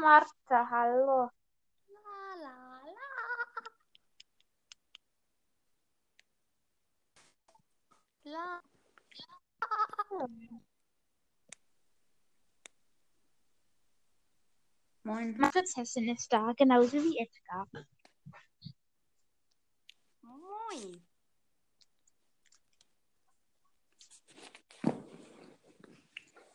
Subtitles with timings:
[0.00, 1.30] Martha, hallo.
[1.88, 3.08] La, la, la.
[8.24, 8.62] La.
[15.02, 15.36] Moin.
[15.36, 17.66] Prinzessin ist da, genauso wie Edgar.
[20.22, 21.02] Moin.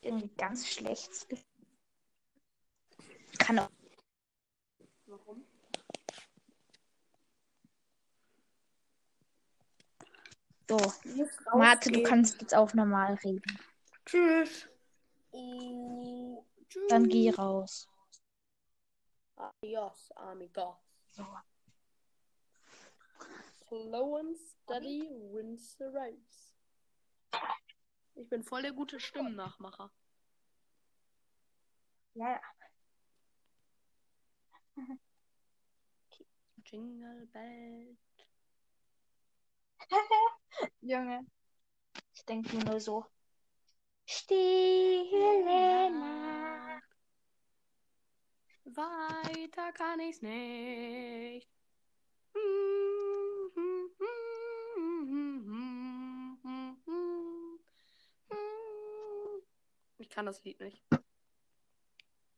[0.01, 1.52] Irgendwie ganz schlechtes Gefühl.
[3.43, 3.69] Kann auch.
[5.05, 5.45] Warum?
[10.69, 10.77] So,
[11.53, 13.59] Marte, du kannst jetzt auch normal reden.
[14.05, 14.69] Tschüss.
[15.31, 16.87] Oh, tschüss.
[16.87, 17.89] Dann geh raus.
[19.35, 20.77] Adios, amigos.
[21.11, 21.27] So.
[23.67, 26.55] Slow and steady wins the race.
[28.15, 29.91] Ich bin voll der gute Stimmennachmacher.
[32.13, 32.39] Ja,
[36.65, 37.97] Jingle Bell.
[40.81, 41.25] Junge.
[42.13, 43.05] Ich denke mir nur so.
[44.05, 46.83] Stille Nacht.
[48.65, 51.49] Weiter kann ich's nicht.
[59.97, 60.83] Ich kann das Lied nicht.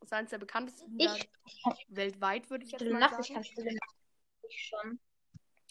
[0.05, 3.33] Ist eines der bekanntesten Ich, ich weltweit, würde ich jetzt mal Nacht, ich sagen.
[3.33, 3.95] kann Stille Nacht.
[4.47, 4.99] Ich schon.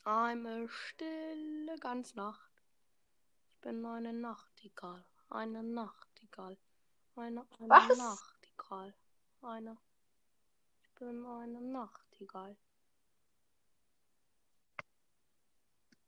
[0.02, 2.50] Eine stille ganz Nacht.
[3.46, 5.04] Ich bin eine Nachtigall.
[5.30, 6.58] Eine Nachtigall.
[7.14, 7.96] Eine, eine Was?
[7.96, 8.92] Nachtigall.
[9.40, 9.78] Eine.
[10.82, 12.56] Ich bin eine Nachtigall.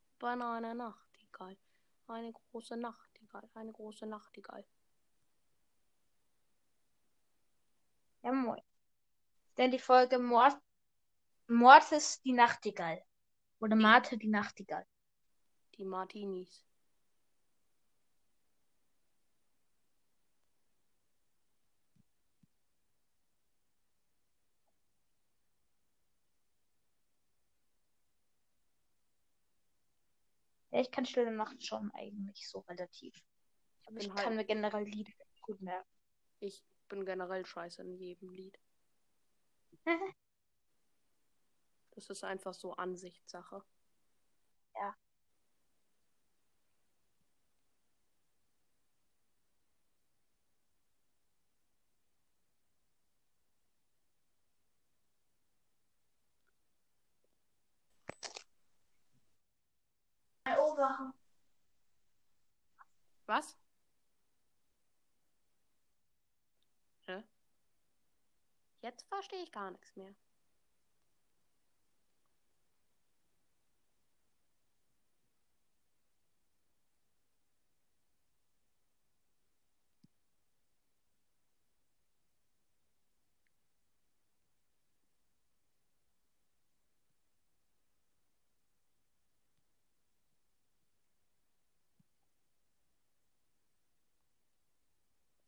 [0.02, 1.56] Ich bin eine Nachtigall.
[2.08, 3.48] Eine große Nachtigall.
[3.54, 4.66] Eine große Nachtigall.
[8.26, 8.60] Ja, moin.
[9.56, 10.56] Denn die Folge Mord
[11.46, 13.00] Mortis die Nachtigall.
[13.60, 14.84] Oder Marte die Nachtigall.
[15.76, 16.64] Die Martinis.
[30.72, 33.14] Ja, ich kann Stille Nacht schon eigentlich so relativ.
[33.86, 35.88] Aber ich halt- kann mir generell Lieder gut merken.
[36.40, 38.58] Ich bin generell scheiße in jedem Lied.
[41.96, 43.62] Das ist einfach so Ansichtssache.
[44.74, 44.94] Ja.
[63.26, 63.56] Was?
[67.06, 67.22] Hä?
[68.86, 70.14] Jetzt verstehe ich gar nichts mehr.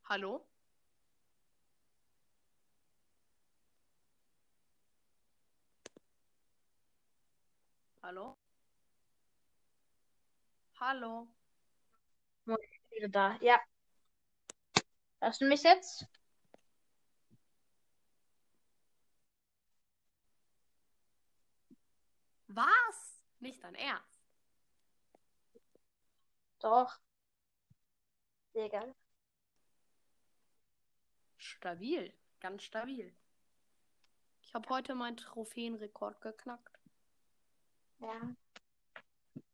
[0.08, 0.44] Hallo?
[8.08, 8.38] Hallo?
[10.80, 11.28] Hallo?
[12.90, 13.36] Wieder da.
[13.42, 13.60] Ja.
[15.20, 16.06] Hörst du mich jetzt?
[22.48, 23.22] Was?
[23.40, 24.24] Nicht dein Ernst?
[26.60, 26.98] Doch.
[28.54, 28.94] Sehr geil.
[31.36, 33.14] Stabil, ganz stabil.
[34.40, 36.77] Ich habe heute meinen Trophäenrekord geknackt.
[38.00, 38.34] Ja.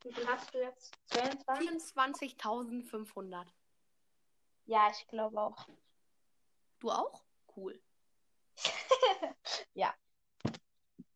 [0.02, 0.94] Wie viel hast du jetzt?
[1.06, 2.37] 22?
[2.37, 3.46] 24.500.
[4.67, 5.69] Ja, ich glaube auch.
[6.81, 7.23] Du auch?
[7.56, 7.81] Cool.
[9.75, 9.94] ja.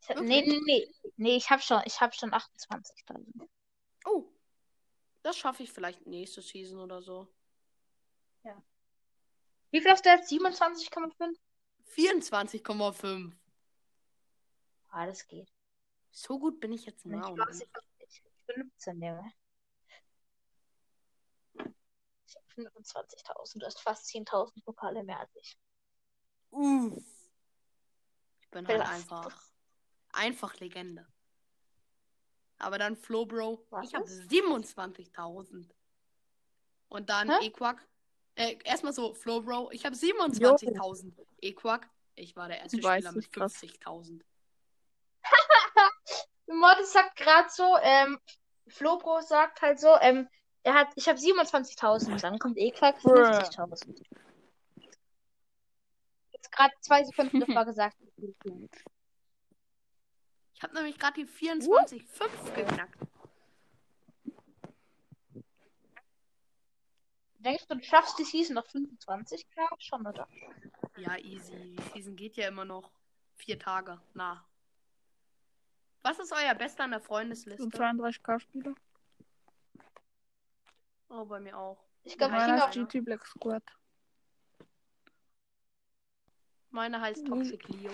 [0.00, 0.28] Ich, Wirklich?
[0.28, 0.94] nee, nee, nee.
[1.16, 3.48] Nee, ich habe schon, ich habe schon 28.000.
[4.06, 4.32] Oh.
[5.22, 7.28] Das schaffe ich vielleicht nächste Season oder so.
[9.70, 10.30] Wie viel hast du jetzt?
[10.32, 11.36] 27,5?
[11.94, 13.32] 24,5.
[14.90, 15.52] Ah, das geht.
[16.10, 17.20] So gut bin ich jetzt mal.
[17.20, 17.68] weiß, ich,
[17.98, 19.32] ich, bin 15, Junge.
[22.26, 23.58] Ich habe 25.000.
[23.58, 25.58] Du hast fast 10.000 Pokale mehr als ich.
[26.50, 27.04] Uff.
[28.40, 29.12] Ich bin halt Belastend.
[29.12, 29.42] einfach.
[30.12, 31.06] Einfach Legende.
[32.58, 33.64] Aber dann Flo Bro.
[33.70, 34.30] Was ich habe ist?
[34.30, 35.68] 27.000.
[36.88, 37.46] Und dann Hä?
[37.46, 37.86] Equack.
[38.34, 39.70] Äh, erstmal so, Flo Bro.
[39.72, 41.12] Ich habe 27.000.
[41.40, 41.88] Equack.
[42.14, 43.56] Ich war der erste Spieler mit ich, krass.
[43.62, 44.22] 50.000.
[46.48, 48.18] Mortis sagt gerade so, ähm,
[48.68, 50.28] Flobro sagt halt so, ähm,
[50.62, 53.14] er hat, ich habe 27.000, dann kommt Equack Bruh.
[53.14, 54.02] 50.000.
[56.32, 57.96] Jetzt gerade zwei Sekunden davor gesagt.
[60.54, 62.98] Ich habe nämlich gerade die 24,5 geknackt.
[67.38, 69.48] Denkst du, du schaffst die Season auf 25?
[69.50, 70.26] Glaube ich schon, oder?
[70.96, 71.76] Ja, easy.
[71.76, 72.90] Die Season geht ja immer noch
[73.36, 74.00] vier Tage.
[74.14, 74.44] Na.
[76.02, 77.64] Was ist euer Bester an der Freundesliste?
[77.64, 78.74] 32k Spieler.
[81.08, 81.78] Oh, bei mir auch.
[82.04, 83.62] Ich glaube, Meiner of ist GT Black Squad.
[86.70, 87.28] Meine heißt Mhm.
[87.28, 87.90] Toxic Leo.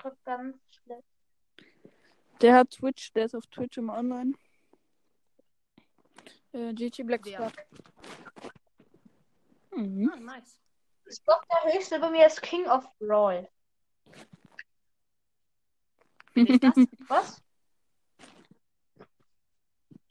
[0.00, 1.04] drückt ganz schlecht.
[2.40, 4.32] Der hat Twitch, der ist auf Twitch immer online.
[6.52, 7.26] Äh, GT Black?
[7.26, 7.52] Squad.
[9.72, 10.10] Mhm.
[10.12, 10.58] Ah, nice.
[11.10, 13.48] Ich glaube, der höchste bei mir ist King of Brawl.
[16.46, 16.74] Das?
[17.08, 17.42] Was?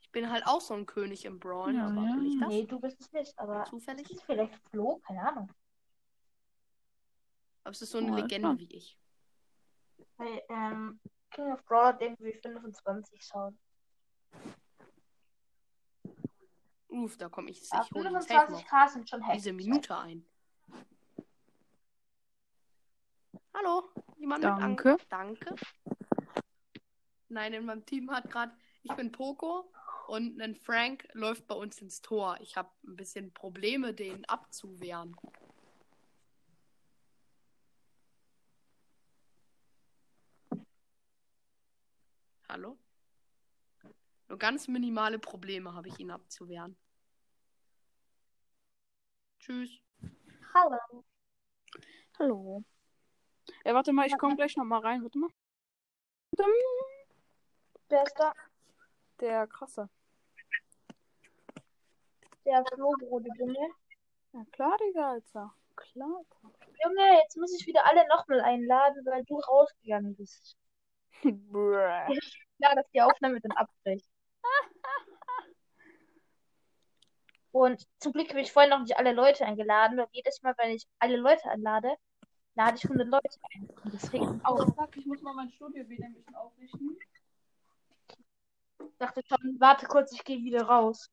[0.02, 2.16] Ich bin halt auch so ein König im Brawl, Ja, aber ja.
[2.16, 2.50] bin ich das?
[2.50, 4.10] Nee, du bist es nicht, aber Zufällig?
[4.10, 5.52] ist vielleicht Flo, keine Ahnung.
[7.64, 8.58] Aber es ist so eine Oh, Legende klar.
[8.58, 8.98] wie ich.
[10.18, 11.00] Weil, ähm,
[11.32, 13.60] King of Brawl hat irgendwie 25 Sound.
[16.88, 19.44] Uff, da komme ich, noch 25k sind schon heftig.
[19.44, 20.26] diese Minute ein.
[23.54, 24.98] Hallo, jemand mit Danke.
[25.10, 25.56] Danke.
[27.30, 28.54] Nein, in meinem Team hat gerade,
[28.84, 29.70] ich bin Poco
[30.08, 32.38] und ein Frank läuft bei uns ins Tor.
[32.42, 35.16] Ich habe ein bisschen Probleme, den abzuwehren.
[42.48, 42.78] Hallo?
[44.30, 46.78] Nur ganz minimale Probleme habe ich ihn abzuwehren.
[49.40, 49.82] Tschüss.
[50.54, 51.06] Hallo.
[52.20, 52.64] Hallo.
[53.66, 55.04] Ja, warte mal, ich komme gleich nochmal rein.
[55.04, 55.30] Warte mal.
[57.90, 58.34] Wer ist da?
[59.20, 59.90] Der krasse.
[62.46, 63.70] Der Flo, Bruder, Junge.
[64.34, 65.54] Ja, klar, Digga, Alter.
[65.76, 66.22] Klar.
[66.84, 70.58] Junge, jetzt muss ich wieder alle nochmal einladen, weil du rausgegangen bist.
[71.24, 71.74] Bruh.
[72.58, 74.06] Klar, dass die Aufnahme dann abbricht.
[77.52, 80.72] Und zum Glück habe ich vorhin noch nicht alle Leute eingeladen, weil jedes Mal, wenn
[80.72, 81.96] ich alle Leute einlade,
[82.56, 83.68] lade ich 100 Leute ein.
[83.84, 84.64] Und deswegen auch.
[84.76, 86.98] Fuck, ich muss mal mein Studio wieder ein bisschen aufrichten.
[88.80, 91.10] Ich dachte schon, warte kurz, ich gehe wieder raus.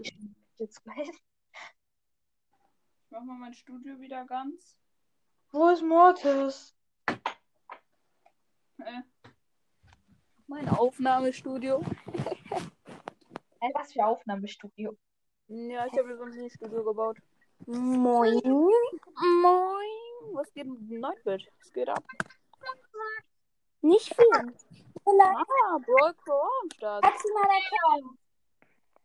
[0.00, 0.16] Ich
[0.58, 1.08] jetzt gleich.
[1.08, 4.76] Ich mach mal mein Studio wieder ganz.
[5.50, 6.74] Wo ist Mortis?
[8.78, 9.02] Äh.
[10.46, 11.80] Mein Aufnahmestudio.
[13.60, 14.96] Ey, was für Aufnahmestudio.
[15.48, 17.18] Ja, ich habe mir so ein Studio gebaut.
[17.66, 18.40] Moin.
[18.42, 20.34] Moin.
[20.34, 21.48] Was geht mit dem Neubit?
[21.60, 22.04] Was geht ab?
[23.80, 24.54] Nicht viel.
[25.06, 27.04] Ah, am Start.
[27.04, 28.18] Maximaler Kern.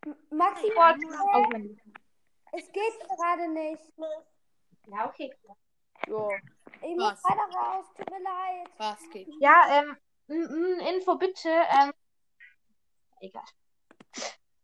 [0.05, 0.93] M- Maximal.
[0.93, 1.77] Aufnahme.
[2.53, 3.83] Es geht gerade nicht.
[4.87, 5.33] Ja, okay.
[5.43, 5.57] klar.
[6.07, 6.29] Ja.
[6.81, 7.21] Ich Was?
[7.21, 7.85] muss weiter raus.
[7.95, 8.69] Tut mir leid.
[8.77, 9.27] Was geht?
[9.39, 9.97] Ja, ähm,
[10.87, 11.91] Info bitte, ähm,
[13.19, 13.43] egal.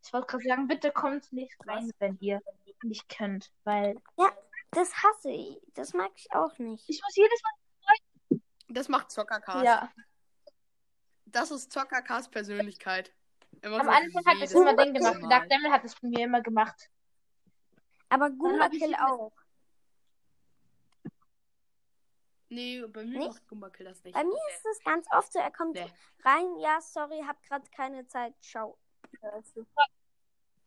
[0.04, 2.42] Ich wollte gerade sagen, bitte kommt nicht rein, wenn ihr
[2.84, 4.02] nicht könnt, weil
[4.72, 5.60] Das hasse ich.
[5.74, 6.88] Das mag ich auch nicht.
[6.90, 7.42] ich muss jedes
[8.70, 9.58] Das macht Zockercast.
[9.58, 9.66] Mal.
[9.66, 9.92] Ja,
[11.36, 13.14] Das ist Zockercast Persönlichkeit.
[13.62, 15.22] Immer am so Anfang hat es immer den gemacht.
[15.30, 16.90] Dark Devil hat es bei mir immer gemacht.
[18.08, 18.30] Aber
[18.72, 19.34] ich Kill auch.
[22.48, 23.28] Nee, bei mir Nicht?
[23.28, 24.14] macht Gumbakill das nicht.
[24.14, 25.92] Bei mir ist es ganz oft so, er kommt Nee.
[26.24, 28.78] rein, ja, sorry, hab gerade keine Zeit, ciao.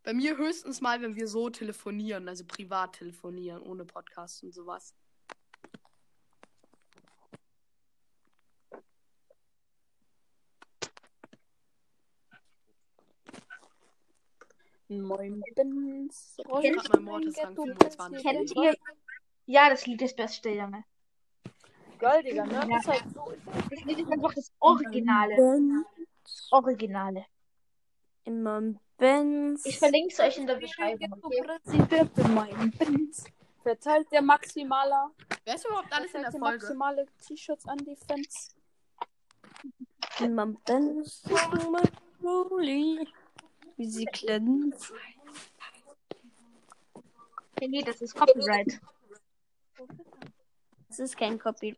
[0.03, 4.95] Bei mir höchstens mal, wenn wir so telefonieren, also privat telefonieren, ohne Podcast und sowas.
[14.89, 16.37] Moin, Benz.
[16.63, 18.23] Kennt- Grad mein Mortis Rang 25.
[18.23, 18.75] Kennt ihr?
[19.47, 20.85] Ja, das Lied ist Beste, Junge.
[21.99, 22.53] Geil, Digga, ne?
[22.55, 22.67] Ja.
[22.67, 23.33] Das ist halt so.
[23.71, 25.37] Das Lied ist einfach das Originale.
[26.51, 27.27] Originale.
[28.25, 28.63] Immer
[28.97, 29.65] Benz.
[29.67, 31.15] Ich verlinke es euch in der Beschreibung.
[31.23, 31.43] Okay?
[33.63, 35.11] Verteilt der Maximaler.
[35.45, 36.45] Wer ist überhaupt alles in der Folge?
[36.59, 38.55] maximale T-Shirts an die Fans.
[40.21, 41.23] Immer Benz.
[43.79, 44.93] Wie sie glänzt.
[47.61, 48.81] Nee, das ist Copyright.
[50.89, 51.77] Das ist kein Copy.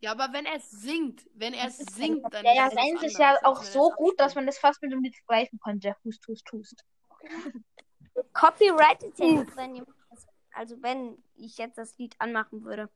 [0.00, 2.74] Ja, aber wenn er es singt, wenn er es singt, dann Ja, ja, ist es
[2.78, 5.02] seins was ist ja auch als wenn so gut, dass man das fast mit dem
[5.02, 5.96] Lied vergleichen konnte.
[6.04, 6.84] Hust, hust, hust.
[8.32, 9.94] Copyright ist ja nicht, wenn jemand
[10.52, 12.88] also wenn ich jetzt das Lied anmachen würde.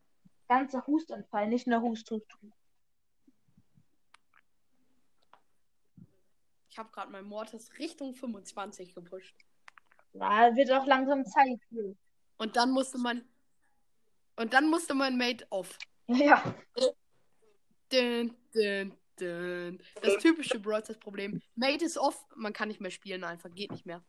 [0.48, 2.61] ganzer Hustanfall, nicht nur Hust, Hust, Hust.
[6.72, 9.36] Ich habe gerade mein Mortis Richtung 25 gepusht.
[10.14, 11.60] Ja, wird auch langsam Zeit.
[12.38, 13.28] Und dann musste man.
[14.36, 15.76] Und dann musste mein Mate off.
[16.06, 16.42] Ja.
[17.92, 19.82] Dün, dün, dün.
[20.00, 21.42] Das typische Brawl Problem.
[21.56, 24.02] Mate ist off, man kann nicht mehr spielen, einfach geht nicht mehr.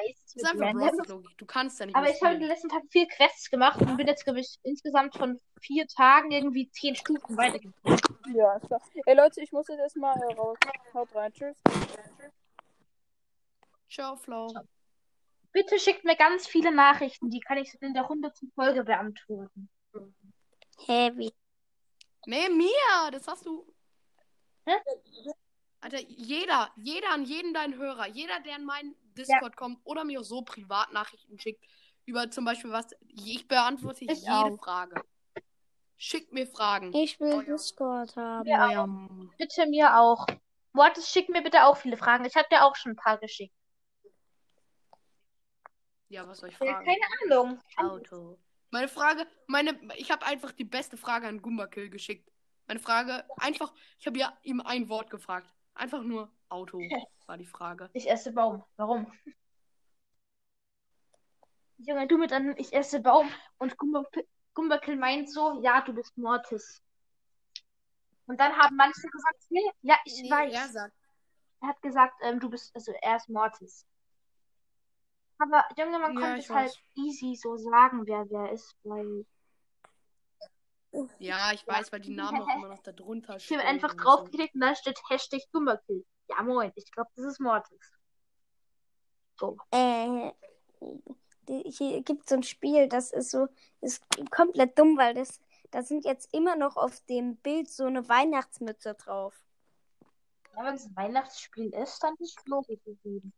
[0.00, 1.38] Weiß, Das ist einfach Brawl Stars Logik.
[1.38, 4.06] Du kannst ja nicht Aber ich habe den letzten Tag vier Quests gemacht und bin
[4.06, 8.00] jetzt, glaube ich, insgesamt von vier Tagen irgendwie zehn Stufen weitergekommen.
[8.34, 8.80] Ja, ist klar.
[9.06, 10.58] Ey Leute, ich muss jetzt erstmal äh, raus.
[10.94, 11.32] Haut rein.
[11.32, 11.56] Tschüss.
[13.88, 14.52] Ciao, Flo.
[15.52, 18.38] Bitte schickt mir ganz viele Nachrichten, die kann ich in der 100.
[18.54, 19.68] Folge beantworten.
[20.86, 21.32] Heavy.
[22.26, 23.10] Nee, mir!
[23.10, 23.66] Das hast du.
[24.66, 24.74] Hä?
[25.80, 30.20] Alter, jeder, jeder an jeden deinen Hörer, jeder, der in meinen Discord kommt oder mir
[30.20, 31.64] auch so Privatnachrichten schickt,
[32.06, 34.58] über zum Beispiel was, ich beantworte Ich jede auch.
[34.58, 35.02] Frage.
[35.96, 36.94] Schickt mir Fragen.
[36.94, 38.48] Ich will Discord haben.
[38.48, 38.70] Ja.
[38.70, 38.88] Ja.
[39.38, 40.26] Bitte mir auch.
[40.72, 42.24] Mortis, schick mir bitte auch viele Fragen.
[42.24, 43.54] Ich habe dir auch schon ein paar geschickt.
[46.08, 46.86] Ja, was soll ich Ja, fragen?
[46.86, 47.60] keine Ahnung.
[47.76, 48.38] Auto.
[48.70, 52.30] Meine Frage, meine, ich habe einfach die beste Frage an Gumbakill geschickt.
[52.66, 55.52] Meine Frage, einfach, ich habe ja ihm ein Wort gefragt.
[55.74, 56.78] Einfach nur Auto
[57.26, 57.88] war die Frage.
[57.92, 58.64] Ich esse Baum.
[58.76, 59.10] Warum?
[61.78, 64.04] Junge, du mit einem Ich esse Baum und Gumba-
[64.54, 66.82] Gumbakill meint so, ja, du bist Mortis.
[68.26, 70.54] Und dann haben manche gesagt, nee, ja, ich Nee, weiß.
[70.54, 70.94] er sagt,
[71.62, 73.86] Er hat gesagt, ähm, du bist, also er ist Mortis.
[75.38, 79.24] Aber Junge, man Ja, konnte es halt easy so sagen, wer wer ist, weil
[81.18, 83.94] ja, ich weiß, weil die Namen auch immer noch da drunter ich habe stehen einfach
[83.94, 86.04] draufgeklickt und da steht Hashtag Gumbakill.
[86.30, 87.92] Ja, moin, ich glaube, das ist Mortis.
[89.36, 89.56] So.
[89.72, 90.32] Äh,
[91.46, 93.48] hier gibt so ein Spiel, das ist so,
[93.80, 98.08] ist komplett dumm, weil das, da sind jetzt immer noch auf dem Bild so eine
[98.08, 99.44] Weihnachtsmütze drauf.
[100.56, 103.32] Ja, wenn es ein Weihnachtsspiel ist, dann ist es Logik gegeben.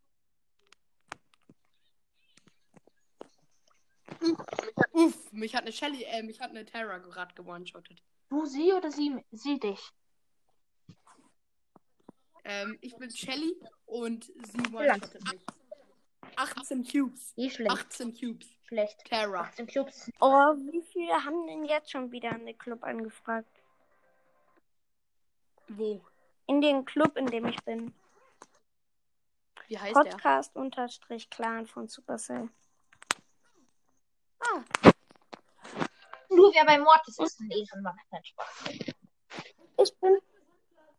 [4.92, 8.02] Uff, mich hat eine Shelly, äh, mich hat eine Terra gerade gewone-shottet.
[8.28, 9.92] Du sie oder sie, sie dich?
[12.44, 13.54] Ähm, ich bin Shelly
[13.86, 15.40] und sie one-shottet mich.
[16.36, 17.32] 18 Cubes.
[17.36, 17.70] Wie schlecht.
[17.70, 18.48] 18 Cubes.
[18.66, 19.04] Schlecht.
[19.04, 19.40] Terra.
[19.42, 20.10] 18 Cubes.
[20.20, 23.48] Oh, wie viele haben denn jetzt schon wieder in den Club angefragt?
[25.68, 26.02] Wo?
[26.46, 27.94] In den Club, in dem ich bin.
[29.68, 30.10] Wie heißt der?
[30.12, 32.48] Podcast unterstrich Clan von Supercell.
[34.40, 34.62] Ah,
[36.28, 37.96] Nur wer bei Mortis ist ein Ehrenmann.
[38.22, 38.64] Spaß.
[39.82, 40.18] Ich bin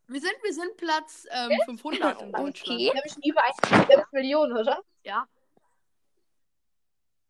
[0.07, 2.79] wir sind, wir sind Platz ähm, 500 in Deutschland.
[2.79, 2.91] Okay.
[2.93, 4.83] Wir haben schon über 1,5 Millionen, oder?
[5.03, 5.27] Ja.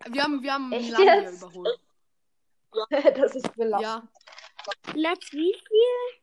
[0.08, 1.42] Wir haben, wir haben Echt hier jetzt?
[1.42, 1.80] überholt.
[3.15, 3.84] das ist belastend.
[3.84, 4.03] Ja,
[4.92, 6.20] Platz wie viel?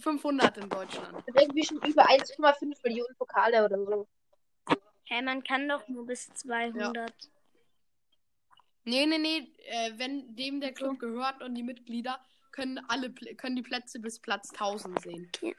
[0.00, 1.12] 500 in Deutschland.
[1.12, 4.06] Wir haben irgendwie schon über 1,5 Millionen Pokale oder so.
[5.04, 7.12] Hä, man kann doch nur bis 200.
[8.84, 9.52] Nee, nee, nee.
[9.66, 12.20] Äh, wenn dem der Club gehört und die Mitglieder,
[12.54, 15.32] können alle können die Plätze bis Platz 1000 sehen.
[15.42, 15.52] Ja.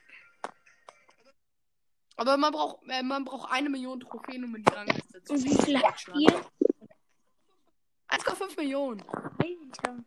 [2.18, 5.44] Aber man braucht, äh, man braucht eine Million Trophäen, um in die Rangliste zu Und
[5.44, 5.66] wie kommen.
[5.66, 6.46] viel habt ihr?
[8.08, 9.04] 1,5 Millionen.
[9.04, 9.98] Alter.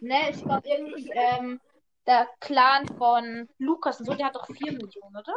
[0.00, 1.60] Ne, ich glaube irgendwie, ähm,
[2.06, 5.34] der Clan von Lukas und so, der hat doch 4 Millionen, oder?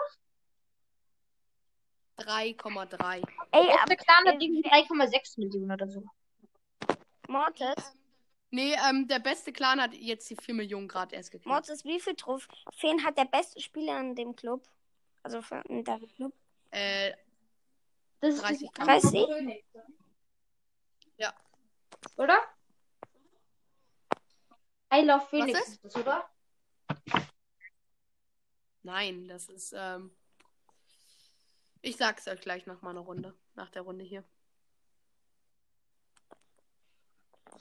[2.18, 3.16] 3,3.
[3.16, 6.04] Ey, Der aber erste Clan hat irgendwie 3,6 Millionen oder so.
[7.28, 7.96] Mortis,
[8.54, 11.48] Nee, ähm, der beste Clan hat jetzt die 4 Millionen Grad erst gekriegt.
[11.48, 14.64] Mortis, wie viel Trophäen hat der beste Spieler in dem Club?
[15.24, 16.32] Also für in deinem Club?
[16.70, 17.14] Äh,
[18.20, 18.70] Das ist 30.
[18.70, 19.64] 30?
[21.18, 21.34] Ja.
[22.16, 22.38] Oder?
[24.94, 25.68] I Love Was Phoenix ist?
[25.70, 26.30] ist das, oder?
[28.84, 30.16] nein, das ist, ähm,
[31.82, 33.34] ich sag's euch gleich nach meiner Runde.
[33.56, 34.24] Nach der Runde hier.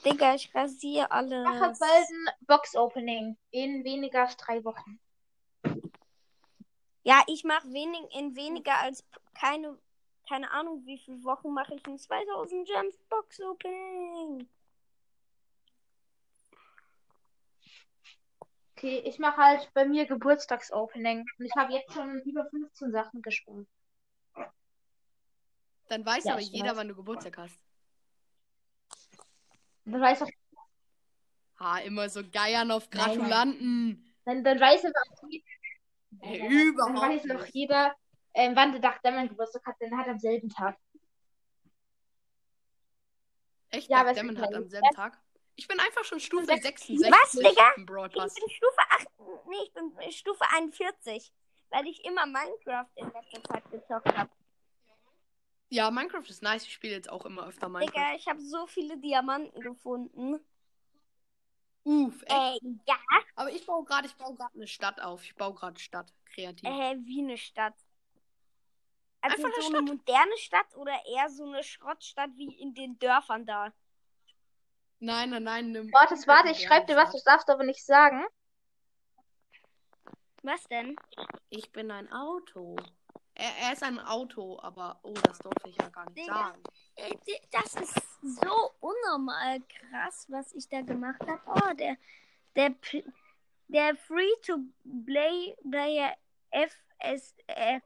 [0.05, 1.45] Digga, ich rasiere alles.
[1.45, 4.99] Ich mache bald ein Box-Opening in weniger als drei Wochen.
[7.03, 9.03] Ja, ich mache wenig, in weniger als
[9.37, 9.77] keine,
[10.27, 14.47] keine Ahnung, wie viele Wochen mache ich ein 2000 Gems Box Opening.
[18.75, 21.25] Okay, ich mache halt bei mir Geburtstags-Opening.
[21.37, 23.67] Und ich habe jetzt schon über 15 Sachen gespart.
[25.87, 26.77] Dann weiß Ja, aber jeder, weiß.
[26.77, 27.59] wann du Geburtstag hast.
[29.85, 30.29] Dann weiß auch,
[31.59, 33.17] Ha, immer so geiern auf Nein, nein.
[33.17, 34.15] Gratulanten.
[34.25, 35.43] dann, dann weiß aber auch, je-
[36.11, 37.53] Nee, dann überhaupt weiß auch nicht.
[37.55, 37.95] jeder,
[38.33, 40.77] ähm, wann der der mein Geburtstag hat, denn er hat am selben Tag.
[43.69, 43.89] Echt?
[43.89, 44.89] Ja, Backgammon ist hat am selben.
[44.95, 45.19] Tag.
[45.55, 47.71] Ich bin einfach schon Stufe Sechs- 66 Was, Digga?
[47.77, 47.85] im
[48.37, 49.07] Ich bin Stufe 8.
[49.47, 51.31] Nee, ich bin Stufe 41.
[51.69, 54.29] Weil ich immer Minecraft in letzter Zeit gezockt habe.
[55.73, 56.65] Ja, Minecraft ist nice.
[56.65, 57.95] Ich spiele jetzt auch immer öfter Minecraft.
[57.95, 60.39] Digga, ich habe so viele Diamanten gefunden.
[61.83, 62.31] Uff, echt.
[62.31, 62.95] Ey, ja.
[63.35, 65.23] Aber ich baue gerade, ich baue gerade eine Stadt auf.
[65.23, 66.13] Ich baue gerade Stadt.
[66.25, 66.69] Kreativ.
[66.69, 67.73] Äh, wie eine Stadt.
[69.21, 72.99] Also Einfach eine so eine moderne Stadt oder eher so eine Schrottstadt wie in den
[72.99, 73.73] Dörfern da?
[74.99, 75.65] Nein, nein, nein.
[75.75, 78.23] Eine Warte, warte, ich moderne schreib dir was, das darfst du aber nicht sagen.
[80.43, 80.95] Was denn?
[81.49, 82.75] Ich bin ein Auto.
[83.35, 86.33] Er, er ist ein Auto, aber oh, das durfte ich ja gar nicht Digga.
[86.33, 86.63] sagen.
[87.51, 91.41] Das ist so unnormal krass, was ich da gemacht habe.
[91.47, 91.97] Oh, der,
[92.55, 92.75] der,
[93.67, 96.15] der Free-to-Play Player
[96.51, 97.79] FS, äh,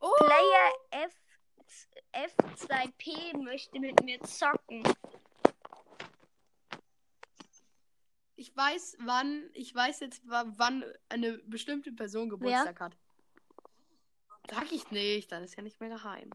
[0.00, 1.14] Oh, Player F,
[2.12, 4.82] F2P möchte mit mir zocken.
[8.34, 12.96] ich weiß, wann, ich weiß jetzt, wa- wann eine bestimmte Person Geburtstag hat.
[14.50, 16.30] Sag ich nicht, dann ist ja nicht mehr geheim.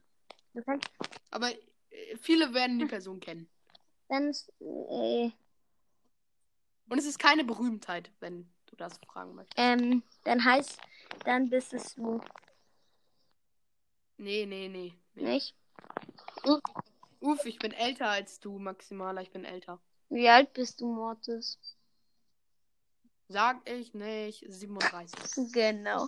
[0.65, 0.89] Kannst
[1.31, 3.49] Aber äh, viele werden die Person kennen.
[4.07, 5.31] dann, äh,
[6.89, 9.57] Und es ist keine Berühmtheit, wenn du das fragen möchtest.
[9.59, 10.79] ähm, dann heißt,
[11.25, 12.21] dann bist es du,
[14.17, 14.93] Nee, nee, nee.
[15.13, 15.23] nee.
[15.33, 15.55] nicht?
[17.19, 19.21] Uff, ich bin älter als du, Maximaler.
[19.21, 19.79] Ich bin älter.
[20.09, 21.59] Wie alt bist du, Mortis?
[23.27, 24.43] Sag ich nicht.
[24.47, 25.51] 37.
[25.53, 26.07] Genau.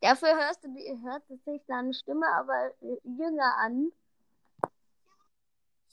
[0.00, 3.92] Dafür hörst du, die- hört es sich deine Stimme aber äh, jünger an.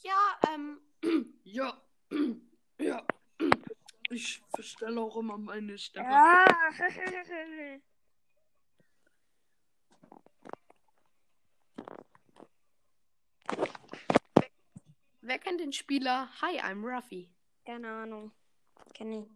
[0.01, 0.81] Ja, ähm.
[1.43, 1.81] Ja.
[2.79, 3.05] Ja.
[4.09, 6.05] Ich verstelle auch immer meine Stimme.
[6.09, 6.45] Ja.
[15.21, 17.29] Wer kennt den Spieler Hi, I'm Ruffy?
[17.65, 18.31] Keine Ahnung.
[18.93, 19.27] Kenn ich.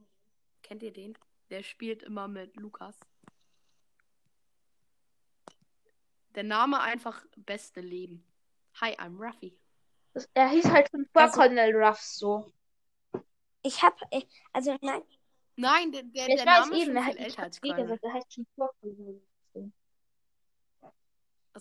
[0.64, 1.18] Kennt ihr den?
[1.50, 2.98] Der spielt immer mit Lukas.
[6.36, 8.24] Der Name einfach beste Leben.
[8.80, 9.58] Hi, I'm Ruffy.
[10.14, 12.52] Das, er hieß halt schon vor Also- Colonel Ruffs so.
[13.64, 14.22] Ich hab, äh,
[14.54, 15.02] also nein,
[15.58, 17.68] Nein, der, der, ich der weiß Name ist eben, schon er viel älter als wie
[17.70, 17.84] Colonel.
[17.86, 19.22] gesagt, er heißt schon vor Colonel
[19.54, 19.72] Ruffs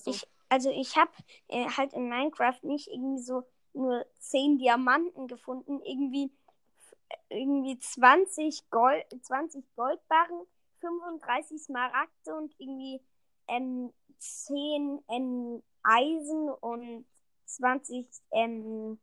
[0.04, 0.10] so.
[0.10, 1.12] Ich- also ich hab
[1.48, 6.32] äh, halt in Minecraft nicht irgendwie so nur 10 Diamanten gefunden, irgendwie
[7.28, 10.46] irgendwie 20 Gold, 20 Goldbarren,
[10.80, 13.00] 35 Smaragde und irgendwie
[13.48, 17.06] ähm, 10 ähm, Eisen und
[17.46, 18.98] 20 ähm,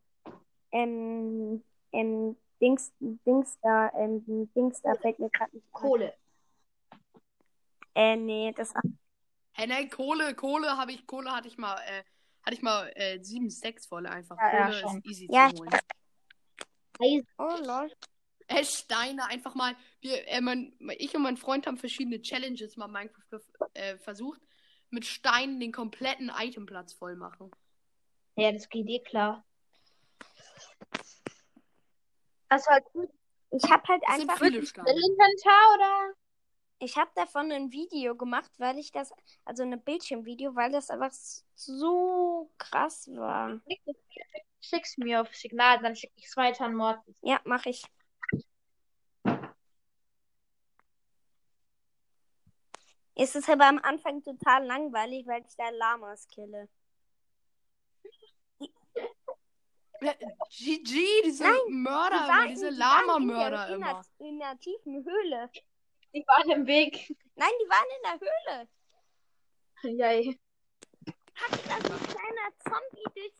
[0.71, 5.81] ähm, ähm, Dings, Dings da, ähm, Dings da fällt mir gerade nicht ein.
[5.81, 6.13] Kohle.
[7.95, 8.73] Äh, nee, das
[9.51, 12.03] Hey, nein, Kohle, Kohle habe ich, Kohle hatte ich mal, äh,
[12.43, 14.37] hatte ich mal äh, sieben Stacks voll einfach.
[14.37, 14.97] Ja, ja, Kohle schon.
[14.99, 15.71] ist easy Ja, zu holen.
[17.37, 17.91] Oh lol.
[18.47, 19.75] Äh, Steine einfach mal.
[19.99, 23.41] Wir, äh, mein, ich und mein Freund haben verschiedene Challenges mal Minecraft
[23.73, 24.41] äh, versucht.
[24.89, 27.51] Mit Steinen den kompletten Itemplatz voll machen.
[28.35, 29.43] Ja, das geht eh klar.
[32.49, 33.09] Also halt gut.
[33.51, 34.57] Ich hab halt Das einfach Steine.
[34.57, 36.13] Inventar oder?
[36.79, 39.11] Ich habe davon ein Video gemacht, weil ich das,
[39.45, 41.11] also ein Bildschirmvideo, weil das einfach
[41.55, 43.59] so krass war.
[44.61, 47.17] Schick's mir auf Signal, dann schick ich's weiter an Mortis.
[47.21, 47.83] Ja, mache ich.
[53.19, 56.69] Es ist aber am Anfang total langweilig, weil ich da Lamas kille.
[60.51, 64.05] GG, diese Nein, Mörder, Die diese Lama-Mörder in der, immer.
[64.19, 65.49] in, der, in der tiefen Höhle.
[66.13, 67.09] Die waren im Weg.
[67.35, 68.69] Nein, die waren in der Höhle.
[69.97, 70.39] Yay.
[71.33, 73.31] Hat sich also ein kleiner Zombie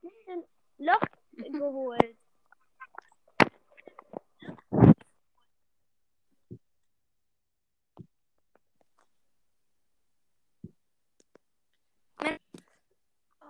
[0.00, 0.44] durch ein
[0.78, 1.00] Loch
[1.32, 2.16] geholt.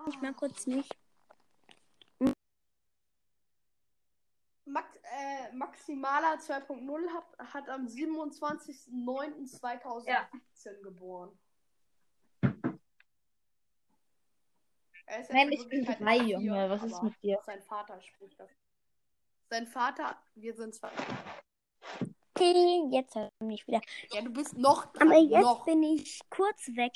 [0.09, 0.97] Ich mal kurz nicht.
[4.65, 11.39] Max, äh, Maximaler 2.0 hat, hat am 27.09.2017 geboren.
[15.09, 16.69] Er ist jetzt Nein, in ich bin drei, vier, Junge.
[16.71, 17.39] Was ist mit dir?
[17.47, 18.51] Sein Vater spricht das.
[19.51, 20.91] Sein Vater, wir sind zwei.
[22.35, 23.81] Okay, jetzt man mich wieder.
[24.11, 25.65] Ja, du bist noch Aber jetzt noch.
[25.65, 26.93] bin ich kurz weg.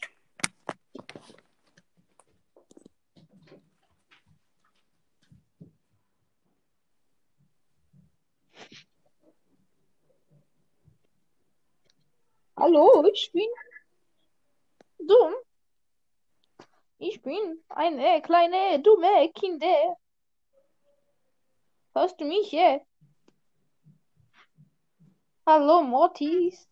[12.60, 13.48] Hallo, ich bin
[14.98, 15.34] dumm.
[16.98, 19.96] Ich bin eine kleine, dumme Kinder.
[21.94, 22.80] Hörst du mich, yeah?
[25.46, 26.68] Hallo, Mortis.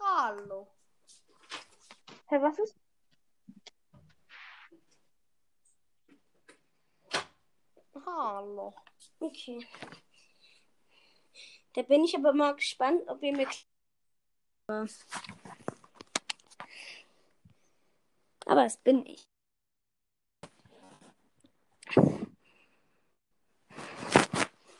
[0.00, 0.66] Hallo.
[2.30, 2.76] Hä, was ist?
[8.04, 8.74] Hallo.
[9.20, 9.64] Okay.
[11.74, 13.48] Da bin ich aber mal gespannt, ob ihr mir.
[18.46, 19.26] Aber es bin ich.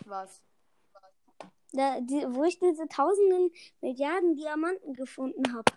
[0.04, 0.42] Was?
[1.72, 3.50] Da, die, wo ich diese tausenden
[3.80, 5.72] Milliarden Diamanten gefunden habe.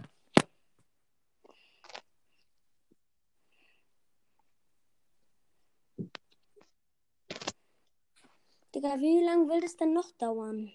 [8.74, 10.74] Digga, wie lange will das denn noch dauern?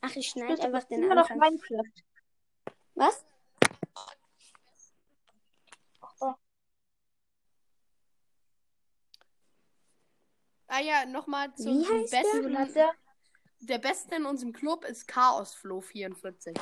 [0.00, 1.38] Ach, ich schneide einfach was den immer noch Anfang.
[1.38, 2.02] Minecraft.
[2.94, 3.24] Was?
[10.68, 12.20] Ah ja, nochmal zu Wie unserem heißt der?
[12.22, 12.58] Besten.
[12.58, 12.94] heißt der?
[13.62, 16.56] Der Beste in unserem Club ist Chaosflow 44.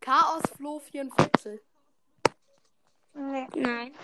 [0.00, 1.60] Chaosflow 44.
[3.14, 3.46] Nee.
[3.54, 3.94] Nein.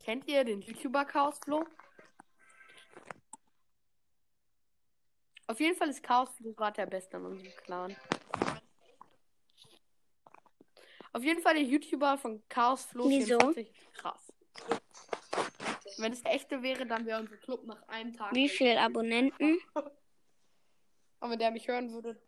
[0.00, 1.64] Kennt ihr den YouTuber Chaosflow?
[5.46, 7.96] Auf jeden Fall ist Chaosflow gerade der Beste in unserem Clan.
[11.12, 13.38] Auf jeden Fall der YouTuber von Chaosflow Wieso?
[13.38, 14.32] 44 ist krass.
[15.98, 18.34] Wenn es der echte wäre, dann wäre unser Club nach einem Tag.
[18.34, 19.58] Wie viel Abonnenten?
[21.20, 22.20] Und wenn der mich hören würde,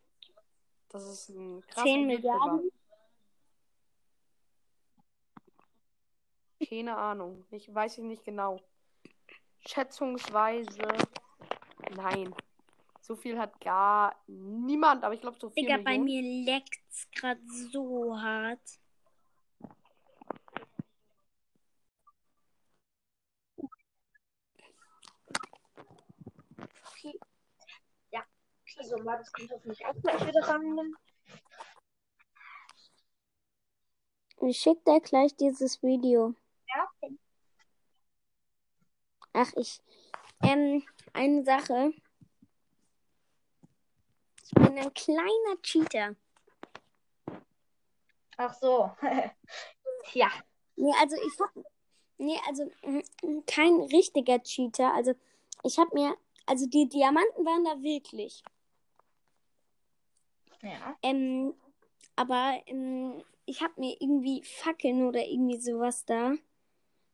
[0.88, 2.62] das ist ein krasser 10 YouTuber.
[6.68, 7.44] Keine Ahnung.
[7.50, 8.60] Ich weiß ich nicht genau.
[9.66, 10.88] Schätzungsweise.
[11.94, 12.34] Nein.
[13.00, 15.64] So viel hat gar niemand, aber ich glaube so viel.
[15.64, 16.44] Digga, bei Millionen.
[16.44, 17.38] mir leckt's grad
[17.72, 18.60] so hart.
[26.94, 27.18] Okay,
[28.84, 30.94] so mal, das kommt hoffentlich auch gleich wieder ran.
[34.40, 36.34] Ich schick dir gleich dieses Video.
[39.34, 39.80] Ach, ich.
[40.42, 40.82] Ähm,
[41.12, 41.92] eine Sache.
[44.44, 46.16] Ich bin ein kleiner Cheater.
[48.36, 48.90] Ach so.
[50.12, 50.30] ja.
[50.76, 51.50] Nee, also ich hab.
[52.18, 54.92] Nee, also mm, kein richtiger Cheater.
[54.94, 55.14] Also
[55.62, 56.16] ich hab mir.
[56.44, 58.42] Also die Diamanten waren da wirklich.
[60.60, 60.96] Ja.
[61.02, 61.54] Ähm,
[62.16, 66.34] aber ähm, ich hab mir irgendwie Fackeln oder irgendwie sowas da.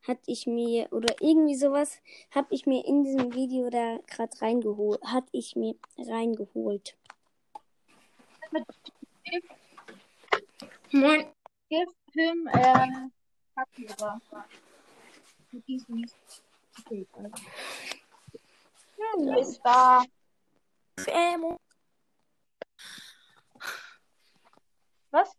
[0.09, 0.90] Hat ich mir.
[0.90, 2.01] Oder irgendwie sowas.
[2.31, 5.03] Hab ich mir in diesem Video da gerade reingeholt.
[5.05, 6.97] Hat ich mir reingeholt.
[10.92, 11.31] Moin.
[11.68, 12.87] Him äh.
[18.97, 20.03] Ja, ist da.
[25.11, 25.37] Was?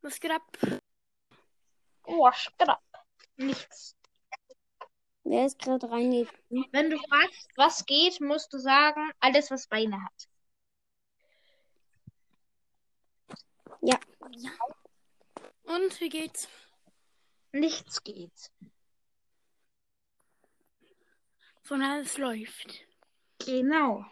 [0.00, 0.42] Was geht ab?
[2.04, 2.80] Oh, Scrapp.
[3.36, 3.96] Nichts.
[5.24, 6.66] Wer ist gerade reingegangen?
[6.72, 10.28] Wenn du fragst, was geht, musst du sagen, alles, was Beine hat.
[15.64, 16.48] Und wie geht's?
[17.52, 18.50] Nichts geht.
[21.62, 22.86] Von alles läuft.
[23.38, 24.04] Genau.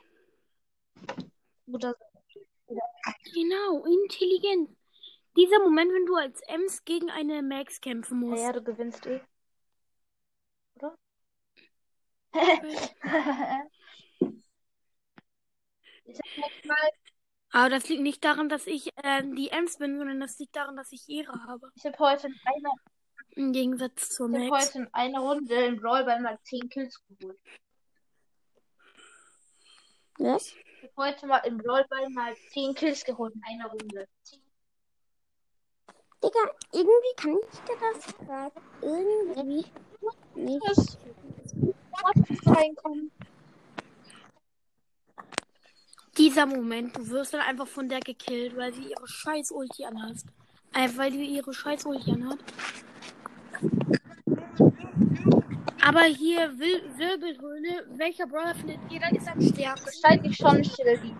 [1.66, 1.94] Oder
[3.34, 4.70] Genau, intelligent.
[5.40, 8.42] Dieser Moment, wenn du als Ems gegen eine Max kämpfen musst.
[8.42, 9.22] ja, du gewinnst eh.
[10.74, 10.94] Oder?
[12.34, 12.90] ich
[16.42, 16.90] hab mal,
[17.52, 20.76] Aber das liegt nicht daran, dass ich äh, die Ems bin, sondern das liegt daran,
[20.76, 21.70] dass ich Ehre habe.
[21.74, 22.74] ich hab heute in einer,
[23.30, 24.66] Im Gegensatz zur ich hab Max.
[24.66, 27.40] heute in einer Runde im Brawlball mal 10 Kills geholt.
[30.18, 30.54] Was?
[30.54, 34.06] Ich hab heute mal im Brawlball mal 10 Kills geholt in einer Runde.
[36.22, 36.40] Digga,
[36.72, 38.52] irgendwie kann ich dir das gerade
[38.82, 39.72] irgendwie nicht.
[40.66, 40.98] Das
[42.04, 43.10] muss reinkommen.
[46.18, 50.16] Dieser Moment, du wirst dann einfach von der gekillt, weil sie ihre scheiß Ulti anhat.
[50.74, 52.38] Äh, weil sie ihre scheiß Ulti anhat.
[55.82, 59.86] Aber hier Wil Wirbelhöhle, welcher Brawler findet ihr, da ist am stärksten?
[59.86, 61.16] Wahrscheinlich schon Schildi.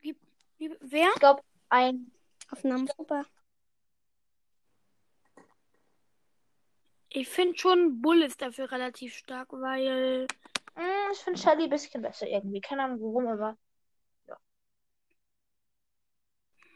[0.00, 0.16] Wie,
[0.80, 1.08] wer?
[1.14, 2.10] Ich glaube, ein.
[2.50, 3.24] Aufnahmen super.
[7.10, 10.26] Ich finde schon, Bull ist dafür relativ stark, weil.
[10.74, 12.60] Hm, ich finde Shelly ein bisschen besser irgendwie.
[12.60, 13.56] Keine Ahnung warum, aber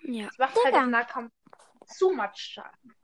[0.05, 0.29] Ja.
[0.29, 1.33] es macht halt im Nahkampf
[1.87, 2.95] zu much Schaden.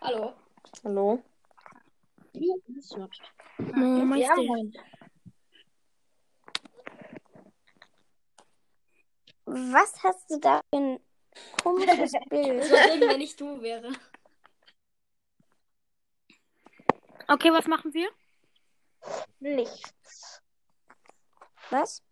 [0.00, 0.34] Hallo.
[0.84, 1.22] Hallo?
[2.32, 3.20] Ja, das wird.
[3.68, 4.42] Oh, meinst Ja, du?
[4.44, 4.72] moin.
[9.44, 11.00] Was hast du da für ein
[11.62, 12.64] komisches Bild?
[12.64, 13.92] So reden, wenn ich du wäre.
[17.28, 18.08] Okay, was machen wir?
[19.40, 20.42] Nichts.
[21.70, 22.02] Was?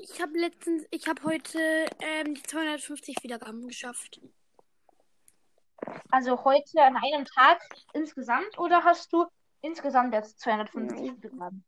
[0.00, 1.58] Ich habe letztens, ich habe heute
[1.98, 4.20] ähm, die 250 Wiedergaben geschafft.
[6.12, 7.60] Also heute an einem Tag
[7.94, 9.26] insgesamt oder hast du
[9.60, 11.20] insgesamt jetzt 250 Nein.
[11.20, 11.64] bekommen?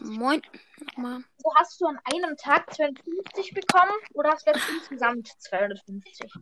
[0.00, 0.42] Moin.
[0.78, 1.24] Nochmal.
[1.36, 6.32] Also hast du an einem Tag 250 bekommen oder hast du jetzt insgesamt 250?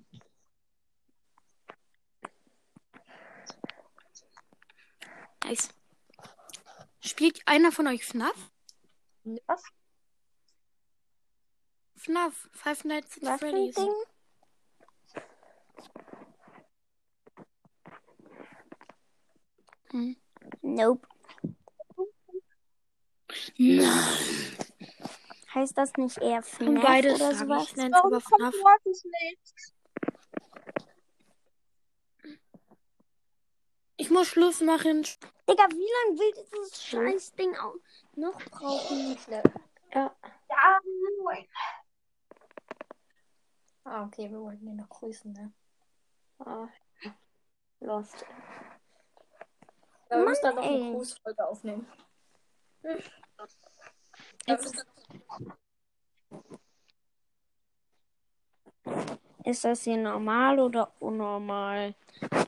[5.45, 5.71] Nice.
[7.01, 8.51] Spielt einer von euch FNAF?
[9.47, 9.63] Was?
[11.95, 13.77] FNAF, Five Nights at Freddy's.
[19.97, 20.15] Hm.
[20.61, 21.09] Nope.
[23.57, 23.89] Nein.
[25.55, 27.65] Heißt das nicht eher Und FNAF beides oder sowas?
[27.71, 27.77] ich.
[27.77, 28.55] Nenn's aber FNAF.
[28.61, 29.73] Mortis nicht?
[33.97, 35.03] Ich muss Schluss machen.
[35.49, 37.77] Digga, wie lange will dieses scheiß Ding auch
[38.17, 39.17] noch brauchen?
[39.95, 40.15] Ja,
[41.23, 41.47] moin.
[43.85, 45.55] Ah, okay, wir wollten ihn noch grüßen, ne?
[46.41, 46.69] Ah,
[47.81, 48.27] lost.
[50.09, 51.87] Ja, wir Mann, müssen dann noch eine Grußfolge aufnehmen.
[52.83, 52.99] Hm.
[59.45, 61.95] Ist das hier normal oder unnormal?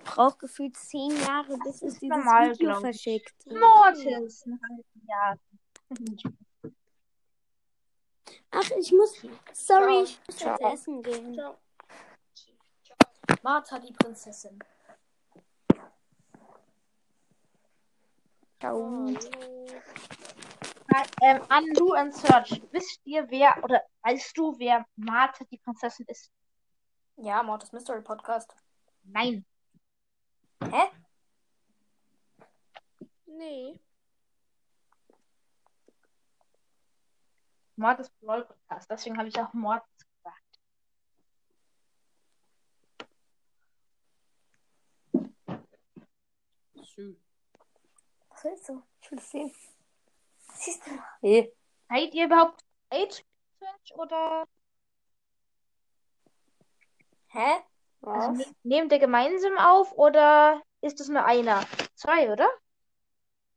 [0.05, 2.81] Braucht gefühlt zehn Jahre, bis es dieses normal, Video glaub ich.
[2.83, 3.47] verschickt.
[3.47, 4.47] Mortis.
[4.47, 5.39] ein halbes Jahr.
[8.51, 9.23] Ach, ich muss.
[9.53, 10.05] Sorry, Ciao.
[10.05, 11.35] ich muss jetzt essen gehen.
[11.35, 11.57] Ciao.
[13.43, 14.59] Martha, die Prinzessin.
[18.61, 19.15] Ciao.
[21.23, 22.61] Ähm, an Lou and Search.
[22.73, 26.33] Wisst ihr, wer, oder weißt du, wer Martha die Prinzessin ist?
[27.17, 28.55] Ja, Mortis Mystery Podcast.
[29.05, 29.45] Nein.
[30.63, 30.91] Hä?
[33.27, 33.79] Nee.
[37.77, 38.91] Mortis Brawl Podcast.
[38.91, 40.59] Deswegen habe ich auch Mortis gesagt.
[48.39, 48.83] Was willst du?
[49.01, 49.53] Ich will es sehen.
[50.55, 50.91] Siehst du?
[51.23, 51.53] Hey.
[51.89, 53.25] Seid ihr überhaupt Age
[53.59, 54.47] Search oder
[57.31, 57.63] Hä?
[58.03, 61.67] also, ne- nehmt ihr gemeinsam auf oder ist es nur einer?
[61.97, 62.49] Zwei, oder?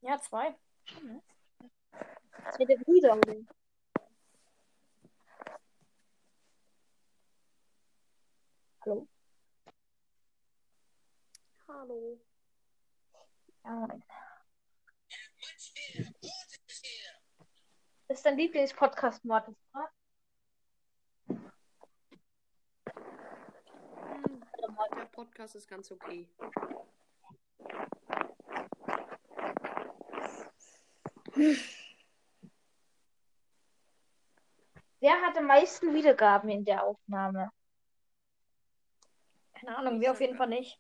[0.02, 0.56] Ja, zwei.
[2.58, 3.20] Seid ihr Brüder?
[8.84, 9.08] Hallo?
[11.68, 12.20] Hallo.
[13.64, 13.88] Ja,
[18.08, 19.90] ist dein Lieblingspodcast, Mortis, oder?
[24.96, 26.28] Der Podcast ist ganz okay.
[35.00, 37.52] Wer hat am meisten Wiedergaben in der Aufnahme?
[39.54, 40.80] Keine Ahnung, wir auf jeden Fall nicht.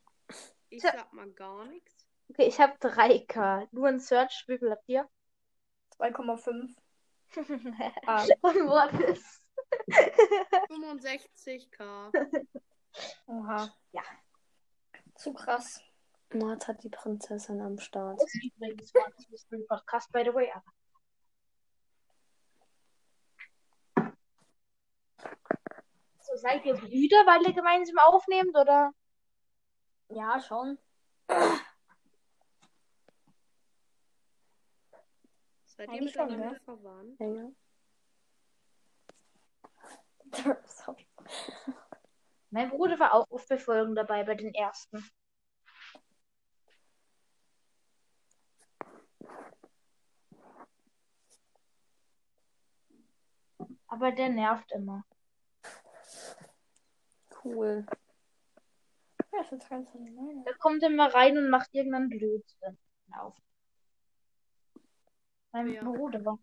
[0.69, 1.90] Ich sag mal gar nichts.
[2.31, 3.67] Okay, ich habe 3K.
[3.71, 5.05] Nur ein Search, wie viel habt ihr?
[5.99, 6.73] 2,5.
[8.07, 9.43] Ah, Und Mortis.
[10.69, 12.37] 65k.
[13.27, 13.69] oha.
[13.91, 14.01] Ja.
[15.15, 15.81] Zu krass.
[16.33, 18.21] Mord hat die Prinzessin am Start.
[18.21, 20.49] Das ist übrigens Mortis Mystery Podcast, by the way.
[20.53, 20.63] Aber
[26.21, 28.93] so, seid ihr Brüder, weil ihr gemeinsam aufnehmt, oder?
[30.07, 30.77] Ja, schon.
[35.85, 36.59] Seid ihr miteinander ja.
[36.63, 37.19] verwandt?
[37.19, 37.51] Ja.
[40.65, 41.07] Sorry.
[42.51, 45.03] Mein Bruder war auch auf Befolgung dabei bei den ersten.
[53.87, 55.03] Aber der nervt immer.
[57.43, 57.87] Cool.
[59.31, 59.91] Ja, das ist ganz.
[59.93, 62.77] Der kommt immer rein und macht irgendeinen Blödsinn
[63.13, 63.35] auf
[65.51, 65.83] meinem ja.
[65.83, 66.37] Bruder.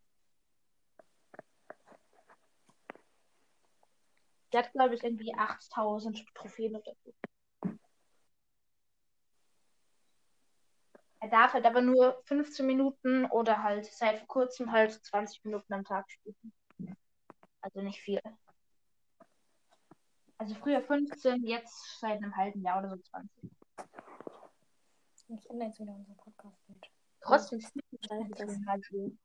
[4.52, 7.12] Der hat, glaube ich, irgendwie 8000 Trophäen oder so.
[11.20, 15.84] Er darf halt aber nur 15 Minuten oder halt seit kurzem halt 20 Minuten am
[15.84, 16.54] Tag spielen.
[17.60, 18.22] Also nicht viel.
[20.38, 23.50] Also früher 15, jetzt seit einem halben Jahr oder so 20.
[25.30, 26.97] Ich ändere jetzt wieder unseren Podcast mit.
[27.20, 28.52] Trotzdem ist es nicht Scheiße.
[28.52, 29.16] ein Radio.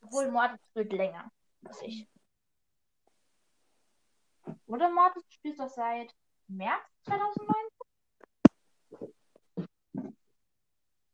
[0.00, 1.30] Obwohl Mortis wird länger
[1.64, 2.08] als ich.
[4.66, 6.14] Oder Mortis spielt das seit
[6.46, 7.54] März 2009?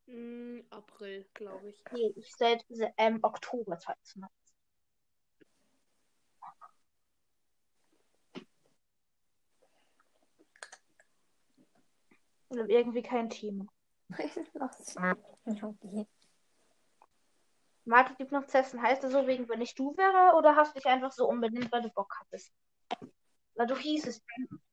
[0.07, 1.83] Mm, April, glaube ich.
[1.91, 2.65] Nee, ich seit
[2.99, 4.29] ähm, Oktober 2009.
[12.51, 13.71] Ich habe irgendwie kein Team.
[14.55, 14.97] Los.
[15.47, 16.07] Okay.
[17.85, 18.81] Martin gibt noch Zessen.
[18.81, 21.71] Heißt das so, wegen wenn ich du wäre, oder hast du dich einfach so umbenannt,
[21.73, 22.53] weil du Bock hattest?
[23.55, 24.23] Weil du hießest,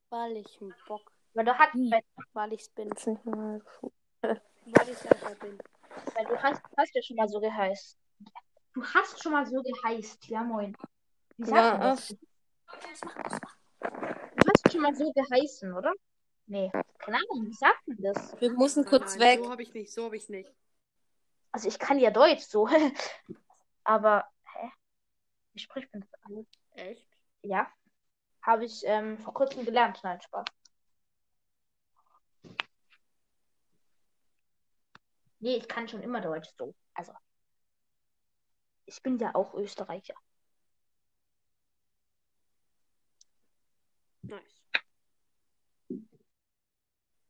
[0.10, 1.92] Weil ich Bock, weil du hast, Hm.
[1.92, 2.02] weil,
[2.34, 2.90] weil ich bin.
[2.92, 5.58] Weil ich einfach bin.
[6.16, 7.98] weil du hast, hast ja schon mal so geheißt.
[8.74, 10.76] Du hast schon mal so geheißt, ja moin.
[11.38, 12.16] Wie sagt man das?
[14.36, 15.94] Du hast schon mal so geheißen, oder?
[16.46, 18.40] Nee, keine Ahnung, wie sagt man das?
[18.40, 19.46] Wir müssen kurz Nein, weg.
[19.46, 20.54] So habe ich nicht, so habe ich nicht.
[21.52, 22.68] Also ich kann ja Deutsch so.
[23.84, 24.72] Aber, hä?
[25.54, 26.46] Wie spricht man das alles?
[26.72, 27.08] Echt?
[27.42, 27.68] Ja.
[28.42, 30.00] Habe ich ähm, vor kurzem gelernt.
[30.04, 30.46] Nein, Spaß.
[35.40, 36.76] Nee, ich kann schon immer Deutsch so.
[36.94, 37.14] Also.
[38.86, 40.16] Ich bin ja auch Österreicher.
[44.24, 44.59] Nice.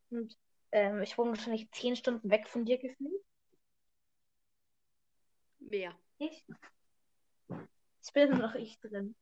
[0.09, 0.37] Und
[0.71, 3.23] ähm, ich wohne wahrscheinlich zehn Stunden weg von dir gefühlt.
[5.59, 5.95] Wer?
[6.17, 6.45] Ich?
[8.03, 9.15] Ich bin noch ich drin.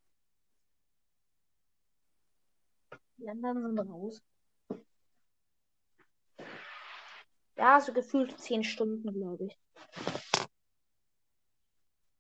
[3.18, 4.22] Die anderen sind raus.
[7.58, 9.60] Ja, so gefühlt zehn Stunden, glaube ich.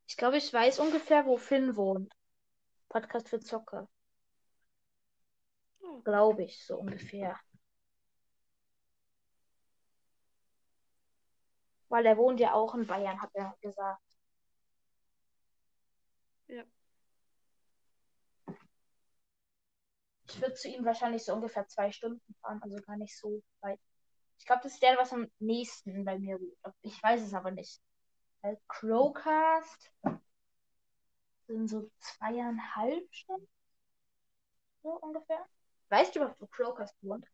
[0.07, 2.11] Ich glaube, ich weiß ungefähr, wo Finn wohnt.
[2.89, 3.87] Podcast für Zocker.
[5.81, 6.01] Oh.
[6.01, 7.39] Glaube ich, so ungefähr.
[11.89, 14.01] Weil er wohnt ja auch in Bayern, hat er gesagt.
[16.47, 16.63] Ja.
[20.29, 23.79] Ich würde zu ihm wahrscheinlich so ungefähr zwei Stunden fahren, also gar nicht so weit.
[24.39, 26.75] Ich glaube, das ist der, was am nächsten bei mir wohnt.
[26.81, 27.81] Ich weiß es aber nicht.
[28.41, 29.91] Weil Crowcast
[31.47, 33.47] sind so zweieinhalb Stunden.
[34.83, 35.45] So ungefähr.
[35.89, 37.25] Weißt du überhaupt, wo Crowcast wohnt?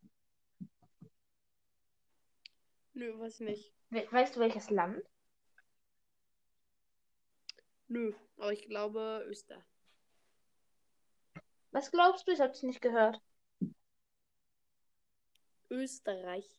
[2.93, 3.73] Nö, weiß nicht.
[3.93, 5.03] We weißt du welches Land?
[7.87, 9.63] Nö, aber ich glaube Österreich.
[11.71, 12.31] Was glaubst du?
[12.31, 13.21] Ich hab's nicht gehört.
[15.69, 16.49] Österreich.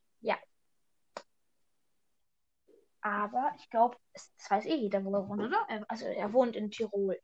[3.00, 5.66] Aber ich glaube, das weiß eh jeder, wo er wohnt, oder?
[5.68, 7.20] Er- Also er wohnt in Tirol.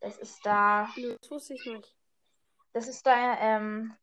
[0.00, 0.88] Das ist da.
[0.96, 1.96] Nö, das wusste ich nicht.
[2.72, 3.94] Das ist da ähm,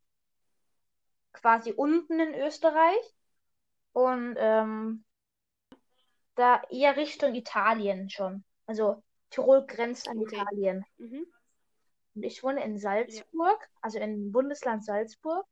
[1.34, 3.16] quasi unten in Österreich
[3.94, 5.04] und ähm,
[6.36, 8.44] da eher Richtung Italien schon.
[8.66, 10.36] Also Tirol grenzt an Okay.
[10.36, 10.86] Italien.
[10.98, 11.26] Mhm.
[12.16, 15.46] Und ich wohne in Salzburg, also im Bundesland Salzburg.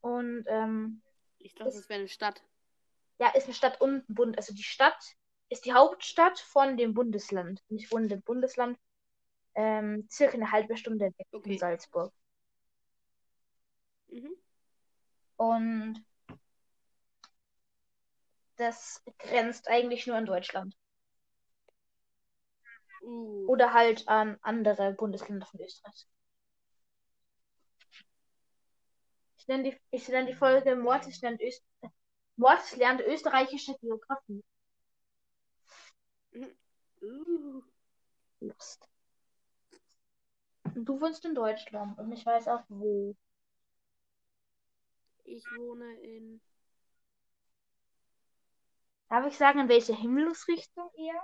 [0.00, 1.02] Und ähm,
[1.38, 2.42] Ich dachte, das wäre eine Stadt.
[3.18, 4.36] ja, ist eine Stadt unten, Bund.
[4.36, 4.98] Also die Stadt
[5.48, 7.62] ist die Hauptstadt von dem Bundesland.
[7.68, 8.78] Und ich wohne in dem Bundesland
[9.54, 11.50] ähm, circa eine halbe Stunde weg Okay.
[11.50, 12.12] von Salzburg.
[14.08, 14.36] Mhm.
[15.36, 16.04] Und
[18.56, 20.76] das grenzt eigentlich nur an Deutschland.
[23.02, 23.46] Uh.
[23.48, 26.06] Oder halt an andere Bundesländer von Österreich.
[29.38, 31.64] Ich nenne die, ich nenne die Folge Mortis lernt, Öst,
[32.36, 34.42] Mortis lernt österreichische Geografie.
[37.00, 37.62] Uh.
[38.40, 38.88] Lust.
[40.74, 43.16] Du wohnst in Deutschland und ich weiß auch wo.
[45.24, 46.40] Ich wohne in.
[49.08, 51.22] Darf ich sagen, in welche Himmelsrichtung eher?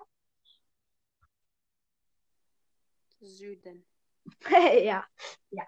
[3.20, 3.84] Süden.
[4.82, 5.04] ja,
[5.50, 5.64] ja.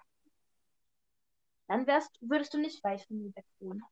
[1.67, 3.83] Dann wärst, würdest du nicht weit von mir weg wohnen.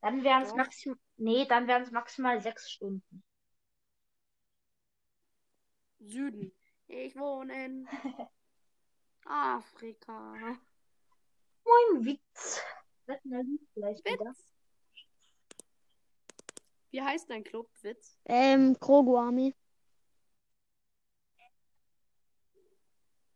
[0.00, 3.24] Dann wären es maximal, nee, dann wären es maximal sechs Stunden.
[6.00, 6.52] Süden.
[6.88, 7.88] Ich wohne in
[9.24, 10.34] Afrika.
[11.64, 12.62] Moin, Witz.
[13.06, 14.34] Wetten, vielleicht wieder.
[16.94, 17.68] Wie heißt dein Club?
[17.82, 18.20] Witz?
[18.24, 19.52] Ähm, Grogu Army.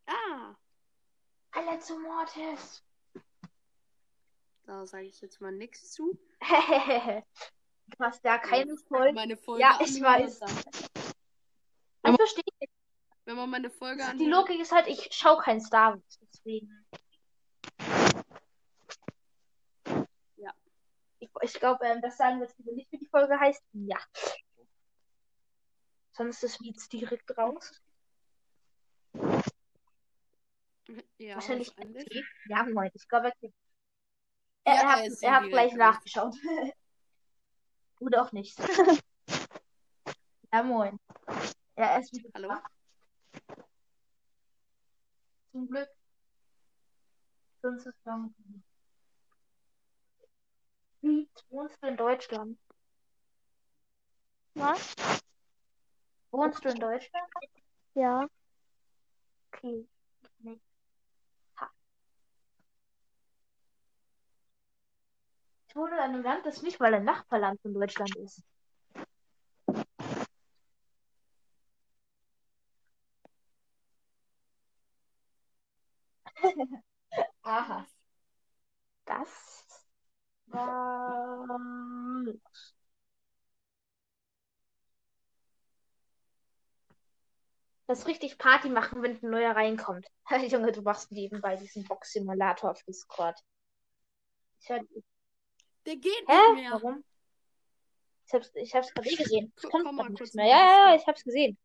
[0.06, 0.56] Ja.
[1.50, 2.84] Alle zu Mortis.
[4.64, 6.16] Da sage ich jetzt mal nichts zu.
[6.40, 9.12] du hast da keine Folge.
[9.14, 10.38] Meine Folge Ja, ich weiß.
[10.38, 12.70] Das verstehe ich.
[13.24, 14.48] Wenn man meine Folge Die anhört.
[14.48, 16.20] Logik ist halt, ich schaue kein Star Wars.
[16.32, 16.86] Deswegen.
[21.42, 23.62] Ich, glaube, ähm, das sagen wir jetzt lieber nicht, wie die Folge heißt.
[23.72, 23.98] Ja.
[26.12, 27.82] Sonst ist jetzt direkt raus.
[31.18, 31.76] Ja, Wahrscheinlich.
[31.76, 32.24] wahrscheinlich.
[32.46, 32.90] Ja, moin.
[32.94, 33.50] Ich glaube, er,
[34.64, 35.78] er, Ja, er hat, er hat gleich raus.
[35.78, 36.34] nachgeschaut.
[38.00, 38.58] Oder auch nicht.
[40.52, 40.98] ja, moin.
[41.76, 42.54] Ja, er ist wieder Hallo?
[45.52, 45.88] Zum Glück.
[47.62, 48.34] Sonst ist lang.
[51.00, 52.56] Wie wohnst du in Deutschland?
[54.54, 54.94] Was?
[56.30, 57.28] Wohnst du in Deutschland?
[57.94, 58.28] Ja.
[59.52, 59.86] Okay.
[60.40, 60.60] Nee.
[61.56, 61.68] Ha.
[65.66, 68.42] Ich wohne in einem Land, das nicht mal ein Nachbarland von Deutschland ist.
[77.44, 77.86] Aha.
[79.06, 79.57] Das
[80.52, 81.58] war.
[87.86, 90.06] Das richtig Party machen, wenn ein neuer reinkommt.
[90.48, 93.38] Junge, du machst nebenbei diesen Box-Simulator auf Discord.
[94.60, 94.80] Ich hör,
[95.86, 96.52] Der geht hä?
[96.52, 96.72] nicht mehr.
[96.72, 97.04] Warum?
[98.26, 99.52] Ich hab's, ich hab's gerade eh gesehen.
[99.56, 100.46] Es kommt mal nichts kurz mehr.
[100.46, 101.56] Ja, ja, ja, ich hab's gesehen.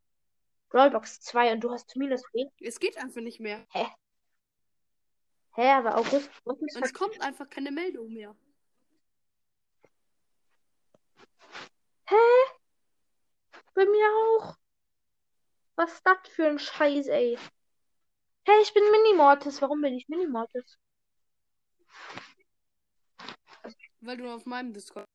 [0.70, 2.50] Brawlbox 2 und du hast zumindest wen?
[2.60, 3.66] Es geht einfach nicht mehr.
[3.70, 8.34] Hä, aber August, August es kommt einfach keine Meldung mehr.
[12.06, 12.16] Hä?
[13.74, 14.56] Bei mir auch.
[15.76, 17.38] Was ist das für ein Scheiß, ey?
[18.46, 19.60] Hey, ich bin Minimortis.
[19.62, 20.78] Warum bin ich Minimortis?
[24.00, 25.06] Weil du auf meinem Discord.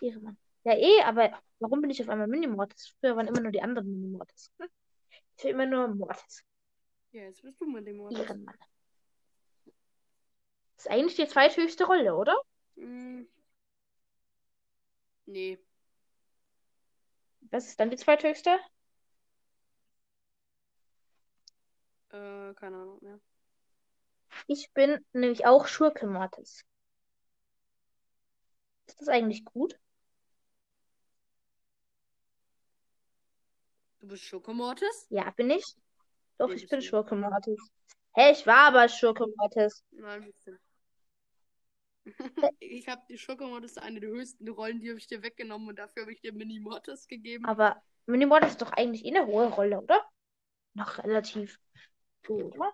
[0.00, 0.36] Ehrenmann.
[0.64, 2.94] Ja, eh, aber warum bin ich auf einmal Minimortis?
[3.00, 4.50] Früher waren immer nur die anderen Minimortis.
[4.58, 4.68] Hm?
[5.36, 6.44] Ich will immer nur Mortis.
[7.12, 8.18] Ja, jetzt bist du Ort.
[8.18, 8.56] Ehrenmann.
[10.76, 12.36] Das ist eigentlich die zweithöchste Rolle, oder?
[12.76, 13.28] Hm.
[15.26, 15.58] Nee.
[17.50, 18.58] Was ist dann die zweithöchste?
[22.10, 23.18] Äh, keine Ahnung mehr.
[24.46, 26.64] Ich bin nämlich auch Schurke Mortis.
[28.86, 29.78] Ist das eigentlich gut?
[34.00, 35.06] Du bist Schokomortis?
[35.10, 35.64] Ja, bin ich.
[36.38, 36.82] Doch, Nee, ich bin.
[36.82, 37.58] Schurke Mortis.
[38.14, 39.84] Hä, ich war aber Schurke Mortis.
[39.92, 40.58] Nein, bist du.
[42.60, 46.02] ich habe die Schokomortis eine der höchsten Rollen, die habe ich dir weggenommen und dafür
[46.02, 47.44] habe ich dir Mini-Mortis gegeben.
[47.44, 50.02] Aber Minimortis ist doch eigentlich eh eine hohe Rolle, oder?
[50.74, 51.58] Noch relativ.
[52.26, 52.72] Gut, oder?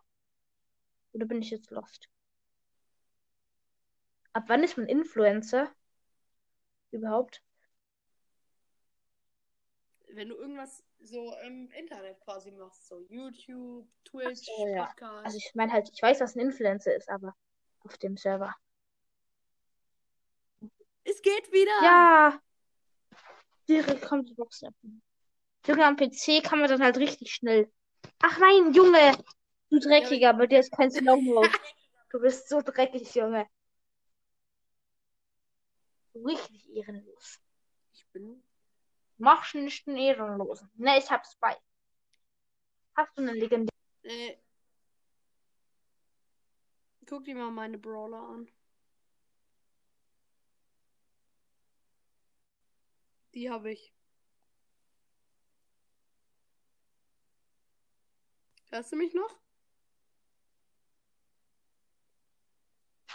[1.12, 2.08] Oder bin ich jetzt lost?
[4.32, 5.70] Ab wann ist man Influencer?
[6.90, 7.42] Überhaupt?
[10.10, 14.86] Wenn du irgendwas so im Internet quasi machst, so YouTube, Twitch, so, ja.
[14.86, 15.26] Podcast.
[15.26, 17.34] Also ich meine halt, ich weiß, was ein Influencer ist, aber
[17.80, 18.54] auf dem Server.
[21.08, 21.82] Es geht wieder!
[21.82, 22.40] Ja!
[23.68, 24.74] Direkt kommt die Box ab.
[25.66, 27.70] Junge, am PC kann man dann halt richtig schnell.
[28.20, 29.16] Ach nein, Junge!
[29.70, 31.42] Du Dreckiger, bei dir ist kein Slow-Mo.
[32.10, 33.46] Du bist so dreckig, Junge.
[36.14, 37.38] Richtig ehrenlos.
[37.92, 38.42] Ich bin.
[39.18, 40.70] Mach nicht einen Ehrenlosen.
[40.76, 41.54] Ne, ich hab's bei.
[42.94, 43.70] Hast du eine Legende?
[44.04, 44.36] Äh,
[47.04, 48.48] guck dir mal meine Brawler an.
[53.34, 53.92] Die habe ich.
[58.70, 59.38] Hörst du mich noch?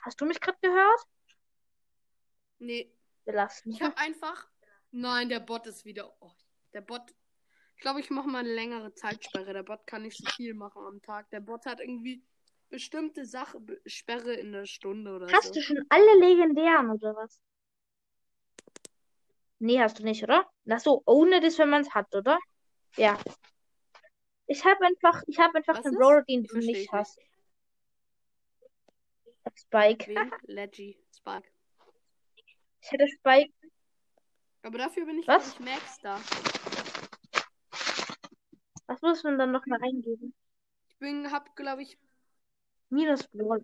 [0.01, 1.07] Hast du mich gerade gehört?
[2.59, 2.91] Nee.
[3.26, 3.72] Wir lassen.
[3.72, 4.49] Ich habe einfach.
[4.91, 6.14] Nein, der Bot ist wieder.
[6.22, 6.32] Oh,
[6.74, 7.01] der Bot.
[7.76, 9.53] Ich glaube, ich mache mal eine längere Zeitsperre.
[9.53, 11.30] Der Bot kann nicht so viel machen am Tag.
[11.32, 12.24] Der Bot hat irgendwie
[12.70, 15.53] bestimmte Sache Be- Sperre in der Stunde oder Hast so.
[15.53, 17.39] du schon alle legendären oder was?
[19.64, 20.45] Nee, hast du nicht, oder?
[20.70, 22.38] Ach so, ohne das, wenn man es hat, oder?
[22.97, 23.18] Ja.
[24.45, 25.93] Ich habe einfach, ich habe einfach Was den?
[25.93, 27.18] Brawler, den du nicht ich hast.
[29.55, 30.07] Spike.
[30.14, 30.32] Wen?
[30.47, 30.99] Leggy.
[31.16, 31.49] Spike.
[32.82, 33.53] Ich hätte Spike.
[34.64, 35.53] Aber dafür bin ich, Was?
[35.53, 36.20] ich, Max da.
[38.88, 40.36] Was muss man dann nochmal eingeben?
[40.89, 41.97] Ich bin, hab, glaube ich,
[42.89, 43.64] Minus Brawl.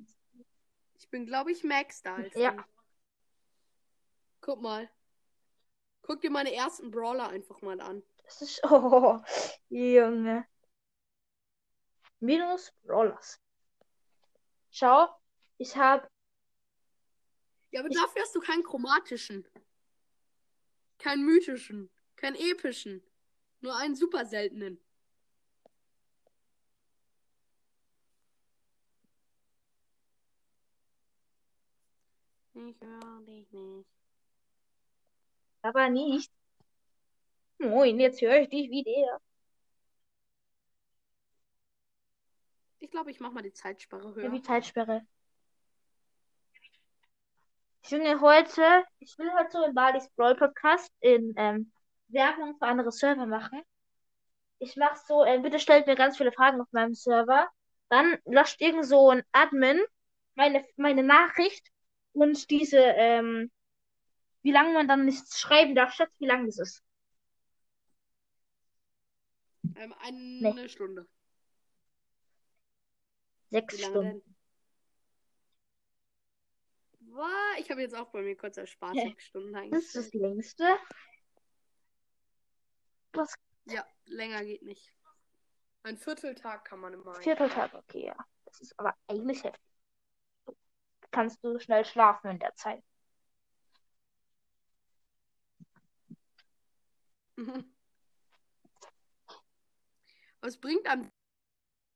[0.98, 2.52] ich bin, glaube ich, Max da als Ja.
[2.52, 2.64] du.
[4.40, 4.90] Guck mal.
[6.10, 8.02] Guck dir meine ersten Brawler einfach mal an.
[8.24, 8.62] Das ist.
[8.72, 9.20] Oh,
[9.70, 10.44] Junge.
[12.20, 13.40] Minus Brawlers.
[14.72, 15.08] Schau,
[15.60, 16.10] ich habe
[17.70, 19.48] Ja, aber Ich- dafür hast du keinen chromatischen.
[20.98, 21.92] Keinen mythischen.
[22.16, 23.04] Keinen epischen.
[23.62, 24.84] Nur einen super seltenen.
[32.56, 33.99] Ich höre dich nicht.
[35.62, 36.32] Aber nicht.
[37.60, 39.20] Moin, jetzt höre ich dich wieder.
[42.80, 44.30] Ich glaube, ich mach mal die Zeitsperre Ja, höher.
[44.30, 45.06] die Zeitsperre.
[47.84, 51.72] Ich will heute, ich will heute so in Balis Brawl Podcast in ähm,
[52.08, 53.62] Werbung für andere Server machen.
[54.60, 57.50] Ich mach so, äh, bitte stellt mir ganz viele Fragen auf meinem Server.
[57.90, 59.80] Dann löscht irgend so ein Admin
[60.36, 61.68] meine, meine Nachricht
[62.14, 63.52] und diese, ähm,
[64.42, 66.84] wie lange man dann nichts schreiben darf, schätzt, wie lang das ist.
[69.76, 70.70] Ähm, eine Nee.
[70.70, 71.08] Stunde.
[73.50, 74.22] Sechs Stunden.
[77.12, 77.26] Wow,
[77.58, 80.64] ich habe jetzt auch bei mir kurz als Spaß sechs Stunden Das ist das längste.
[83.14, 83.34] Was?
[83.66, 84.94] Ja, länger geht nicht.
[85.84, 87.16] Ein Vierteltag kann man immer.
[87.16, 88.16] Vierteltag, okay, ja.
[88.46, 89.62] Das ist aber eigentlich heftig.
[91.12, 92.84] Kannst du schnell schlafen in der Zeit.
[100.42, 101.12] Was bringt einem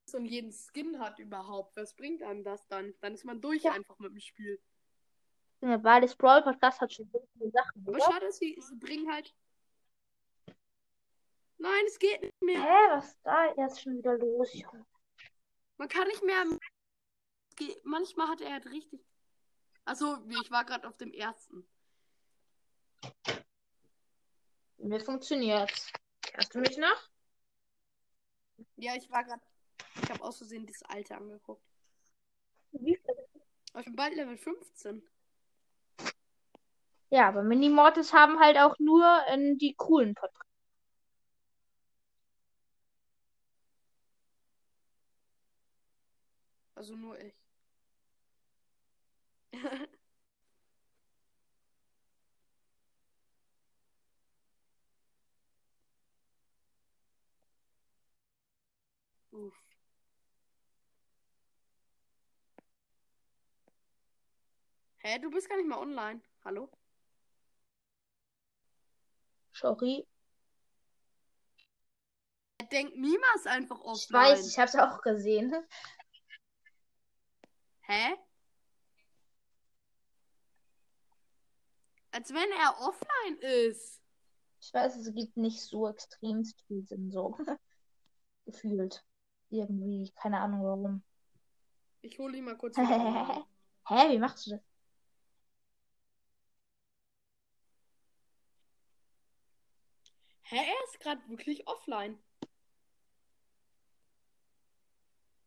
[0.10, 1.76] so jeden Skin hat überhaupt?
[1.78, 2.94] Was bringt einem das dann?
[3.02, 3.72] Dann ist man durch Ja.
[3.74, 4.62] einfach mit dem Spiel.
[5.62, 8.02] Der Balis Brawl Podcast hat schon so viele Sachen, Aber oder?
[8.12, 9.34] schade, sie, sie bringen halt.
[11.58, 12.62] Nein, es geht nicht mehr.
[12.62, 14.52] Hä, was ist da jetzt schon wieder los?
[15.78, 16.44] Man kann nicht mehr.
[17.84, 19.00] Manchmal hat er halt richtig.
[19.86, 21.66] Achso, ich war gerade auf dem ersten.
[24.84, 25.94] Mir funktioniert's.
[26.34, 27.10] Hörst du mich noch?
[28.76, 29.42] Ja, ich war gerade.
[30.02, 31.64] Ich habe aus Versehen das alte angeguckt.
[32.74, 35.02] Aber ich bin bald Level 15.
[37.12, 40.52] Ja, aber Minimortis haben halt auch nur äh, die coolen Podcasts.
[46.76, 47.34] Also nur ich.
[59.34, 59.54] Uff.
[65.00, 66.22] Hä, du bist gar nicht mal online.
[66.46, 66.70] Hallo?
[69.52, 70.08] Sorry.
[72.72, 73.98] Denkt niemals einfach offline.
[73.98, 75.54] Ich weiß, ich hab's auch gesehen.
[77.82, 78.16] Hä?
[82.12, 84.02] Als wenn er offline ist.
[84.62, 87.36] Ich weiß, es gibt nicht so extremst viel Sinn, so.
[88.46, 89.04] Gefühlt.
[89.54, 91.04] Irgendwie, keine Ahnung warum.
[92.02, 92.76] Ich hole ihn mal kurz.
[92.78, 94.62] Hä, wie machst du das?
[100.42, 102.18] Hä, er ist gerade wirklich offline.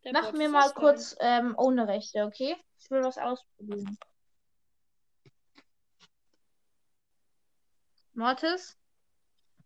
[0.05, 0.75] Der Mach mir mal offline.
[0.81, 2.57] kurz ähm, ohne Rechte, okay?
[2.79, 3.99] Ich will was ausprobieren.
[8.15, 8.79] Mortis?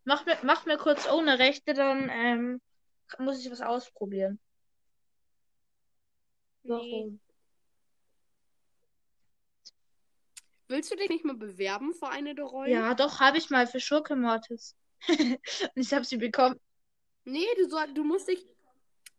[0.05, 2.61] Mach mir, mach mir kurz ohne Rechte, dann ähm,
[3.19, 4.39] muss ich was ausprobieren.
[6.63, 6.71] Nee.
[6.71, 7.21] Warum?
[10.69, 12.71] Willst du dich nicht mal bewerben für eine der Rollen?
[12.71, 14.77] Ja, doch, habe ich mal für Schurke Mortis.
[15.09, 15.41] Und
[15.75, 16.61] ich habe sie bekommen.
[17.25, 18.47] Nee, du, soll, du musst dich.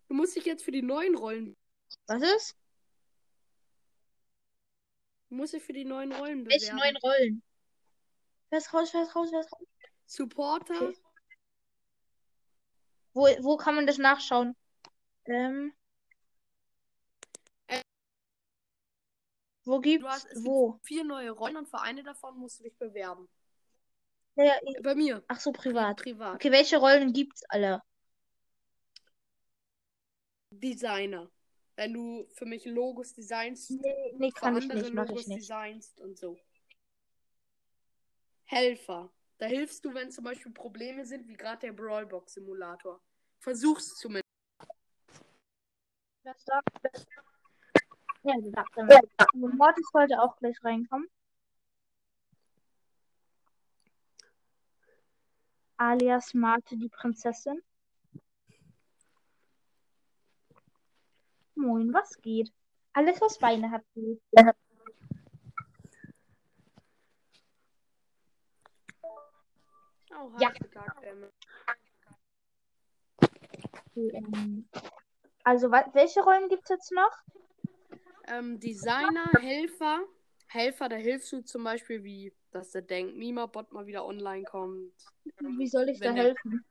[0.07, 1.57] Du musst dich jetzt für die neuen Rollen.
[2.07, 2.55] Was ist?
[5.29, 6.61] Du musst dich für die neuen Rollen bewerben.
[6.61, 7.43] Welche neuen Rollen?
[8.49, 9.67] Wer ist raus, wer ist raus, wer ist raus?
[10.05, 10.89] Supporter.
[10.89, 10.97] Okay.
[13.13, 14.55] Wo, wo kann man das nachschauen?
[15.25, 15.73] Ähm.
[17.67, 17.81] Äh,
[19.65, 20.73] Wo gibt Du hast es wo?
[20.73, 23.27] gibt vier neue Rollen und für eine davon musst du dich bewerben.
[24.35, 25.23] Ja, ich- Bei mir.
[25.27, 25.97] ach so, privat.
[26.01, 26.35] Privat.
[26.35, 27.81] Okay, welche Rollen gibt's alle?
[30.51, 31.29] Designer.
[31.75, 35.41] Wenn du für mich Logos designst, Nee, nee kann ich nicht, Logos ich nicht.
[35.41, 36.37] designst und so.
[38.45, 39.11] Helfer.
[39.41, 43.01] Da hilfst du, wenn zum Beispiel Probleme sind, wie gerade der Brawlbox Simulator.
[43.39, 44.29] Versuch's zumindest.
[46.21, 47.07] Was sagt das?
[48.21, 48.87] Ja, sie sagt dann.
[49.33, 51.09] Und Mortis wollte auch gleich reinkommen.
[55.77, 57.63] Alias Marte, die Prinzessin.
[61.55, 62.53] Moin, was geht?
[62.93, 64.21] Alles, was Beine hat, geht.
[64.33, 64.53] Ja.
[70.29, 71.29] Tag, ähm,
[73.95, 74.69] Okay, ähm,
[75.43, 77.11] Also, welche Rollen gibt es jetzt noch?
[78.27, 80.03] Ähm, Designer, Helfer.
[80.47, 84.93] Helfer, da hilfst du zum Beispiel, wie dass der Denk Mima-Bot mal wieder online kommt.
[85.39, 86.65] Wie soll ich da Wenn der- helfen?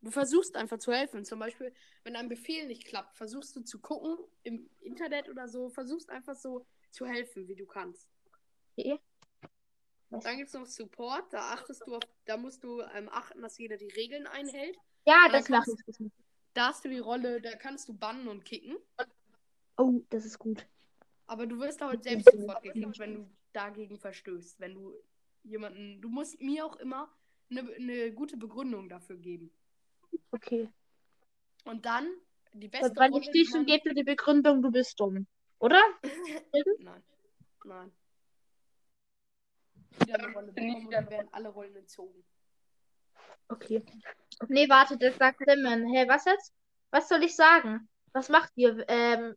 [0.00, 1.24] Du versuchst einfach zu helfen.
[1.24, 1.72] Zum Beispiel,
[2.04, 6.36] wenn ein Befehl nicht klappt, versuchst du zu gucken im Internet oder so, versuchst einfach
[6.36, 8.08] so zu helfen, wie du kannst.
[8.76, 9.00] Okay.
[10.10, 13.58] Dann gibt es noch Support, da achtest du auf, da musst du ähm, achten, dass
[13.58, 14.76] jeder die Regeln einhält.
[15.04, 16.10] Ja, dann das mache ich.
[16.54, 18.76] Da hast du die Rolle, da kannst du bannen und kicken.
[19.76, 20.66] Oh, das ist gut.
[21.26, 24.58] Aber du wirst halt selbst sofort gekickt, wenn du dagegen verstößt.
[24.60, 24.94] Wenn du
[25.44, 26.00] jemanden.
[26.00, 27.12] Du musst mir auch immer
[27.50, 29.50] eine, eine gute Begründung dafür geben.
[30.30, 30.68] Okay.
[31.64, 32.08] Und dann
[32.54, 35.26] die beste Wenn Rolle, ich die dich und gebe dir die Begründung, du bist dumm.
[35.58, 35.82] Oder?
[36.78, 37.02] Nein.
[37.64, 37.92] Nein.
[40.00, 42.24] Wieder eine Rolle bekommen und dann werden alle Rollen entzogen.
[43.48, 43.84] Okay.
[44.48, 45.86] Nee, warte, das sagt Simon.
[45.92, 46.52] Hä, was jetzt?
[46.90, 47.88] Was soll ich sagen?
[48.12, 49.34] Was macht ihr ähm,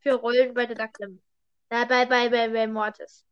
[0.00, 1.20] für Rollen bei der Ducklim?
[1.68, 3.24] Äh, bei, bei, bei, bei Mortis.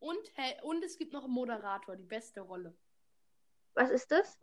[0.00, 2.76] Und, hä- und es gibt noch einen Moderator, die beste Rolle.
[3.74, 4.38] Was ist das?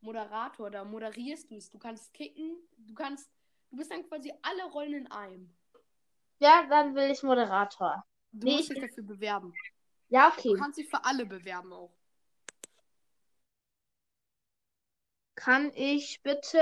[0.00, 1.70] Moderator, da moderierst du es.
[1.70, 3.30] Du kannst kicken, du kannst.
[3.70, 5.52] Du bist dann quasi alle Rollen in einem.
[6.38, 8.04] Ja, dann will ich Moderator.
[8.32, 9.52] Du Nee, musst ich- dich dafür bewerben.
[10.14, 10.54] Ja, Du okay.
[10.54, 11.92] kannst dich für alle bewerben auch.
[15.36, 16.58] Kann ich bitte.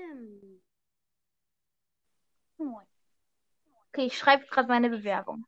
[0.00, 0.62] Stimmt.
[3.88, 5.46] Okay, ich schreibe gerade meine Bewerbung.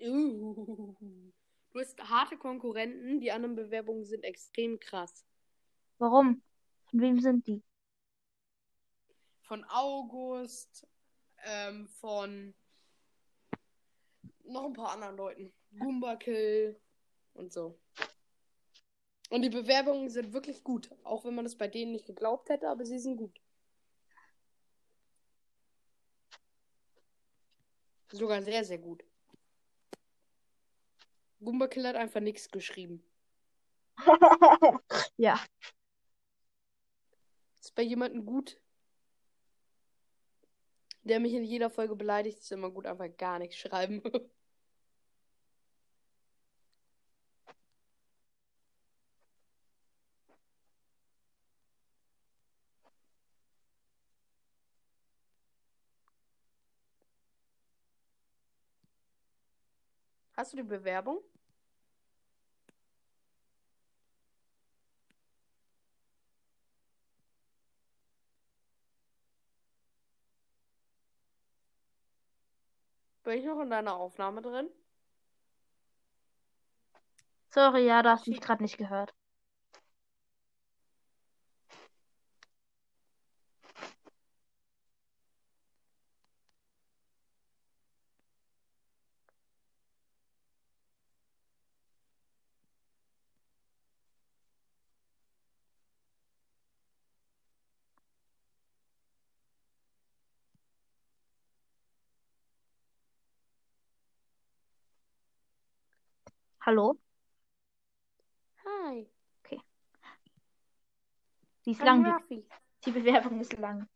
[0.00, 1.32] Uh.
[1.72, 5.24] Du hast harte Konkurrenten, die anderen Bewerbungen sind extrem krass.
[5.98, 6.42] Warum?
[6.90, 7.62] Von wem sind die?
[9.42, 10.86] Von August,
[11.44, 12.54] ähm, von
[14.44, 15.52] noch ein paar anderen Leuten.
[15.78, 16.78] Goomba Kill
[17.34, 17.78] und so.
[19.32, 22.68] Und die Bewerbungen sind wirklich gut, auch wenn man es bei denen nicht geglaubt hätte,
[22.68, 23.40] aber sie sind gut.
[28.10, 29.02] Sogar sehr, sehr gut.
[31.40, 33.02] Goomba Kill hat einfach nichts geschrieben.
[35.16, 35.40] ja.
[37.58, 38.60] Ist bei jemandem gut,
[41.04, 44.02] der mich in jeder Folge beleidigt, ist immer gut einfach gar nichts schreiben.
[60.42, 61.20] Hast du die Bewerbung?
[73.24, 74.68] Bin ich noch in deiner Aufnahme drin?
[77.50, 79.14] Sorry, ja, du hast mich gerade nicht gehört.
[106.64, 106.96] Hallo?
[108.64, 109.08] Hi.
[111.64, 112.04] Die ist I'm lang.
[112.04, 112.46] Die, Ruffy.
[112.84, 113.88] die Bewerbung ist lang.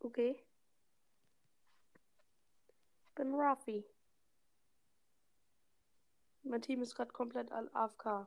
[0.00, 0.42] Okay.
[3.04, 3.84] Ich bin Ruffy.
[6.44, 8.26] Mein Team ist gerade komplett AFK.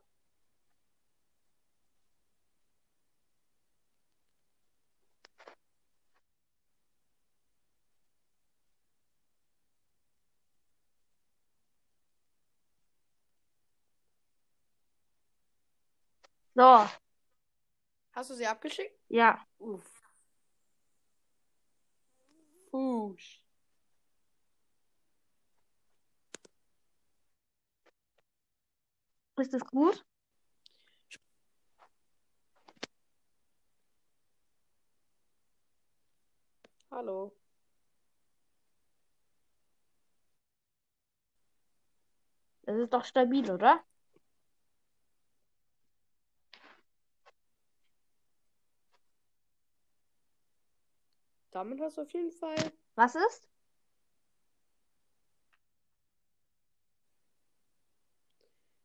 [16.55, 16.87] So,
[18.13, 18.97] Hast du sie abgeschickt?
[19.09, 19.39] ja.
[19.59, 20.03] Uff.
[22.71, 23.41] Fusch.
[29.37, 30.03] Ist das gut?
[36.91, 37.33] Hallo.
[42.63, 43.81] Das ist doch stabil, oder?
[51.53, 52.55] Damit hast du auf jeden Fall.
[52.95, 53.47] Was ist?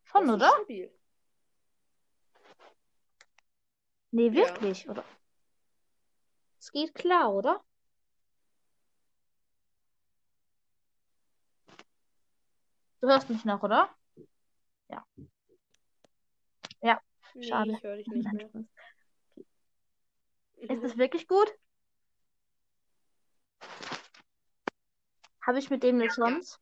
[0.04, 0.50] Schon, Das oder?
[0.54, 0.90] stabil.
[4.10, 4.34] Nee, Ja.
[4.34, 5.04] wirklich, oder?
[6.58, 7.62] Es geht klar, oder?
[13.00, 13.88] Du hörst mich noch, oder?
[17.38, 17.72] Nee, Schade.
[17.72, 18.50] ich höre dich nicht mehr.
[20.56, 21.48] Ist das wirklich gut?
[25.46, 26.58] Habe ich mit dem eine Chance?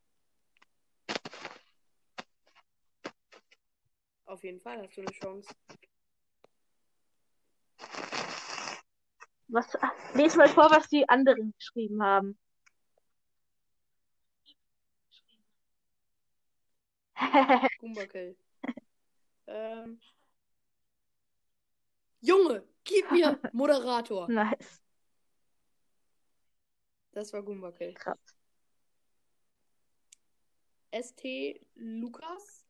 [4.25, 5.53] Auf jeden Fall hast du eine Chance.
[9.49, 12.37] Was, ah, les mal vor, was die anderen geschrieben haben.
[17.79, 18.35] Goomba-Kill.
[19.47, 19.99] ähm.
[22.21, 24.27] Junge, gib mir Moderator.
[24.29, 24.81] nice.
[27.17, 27.95] Das war Goomba-Kill.
[27.95, 28.19] Krass.
[30.93, 32.63] ST Lukas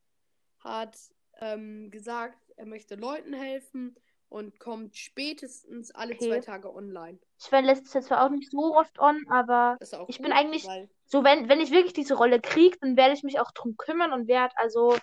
[0.60, 0.98] hat
[1.40, 3.98] ähm, gesagt, er möchte Leuten helfen
[4.30, 6.30] und kommt spätestens alle Okay.
[6.30, 7.20] zwei Tage online.
[7.38, 10.66] Ich war letztes Jahr zwar auch nicht so oft on, aber Ich gut, bin eigentlich-
[11.08, 14.14] so, wenn, wenn ich wirklich diese Rolle kriege, dann werde ich mich auch drum kümmern
[14.14, 14.98] und werde also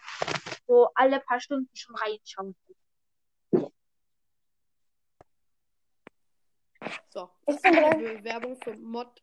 [0.66, 2.56] so alle paar Stunden schon reinschauen.
[7.10, 8.16] So, Ich das bin ist meine dran.
[8.16, 9.20] Bewerbung für Mod.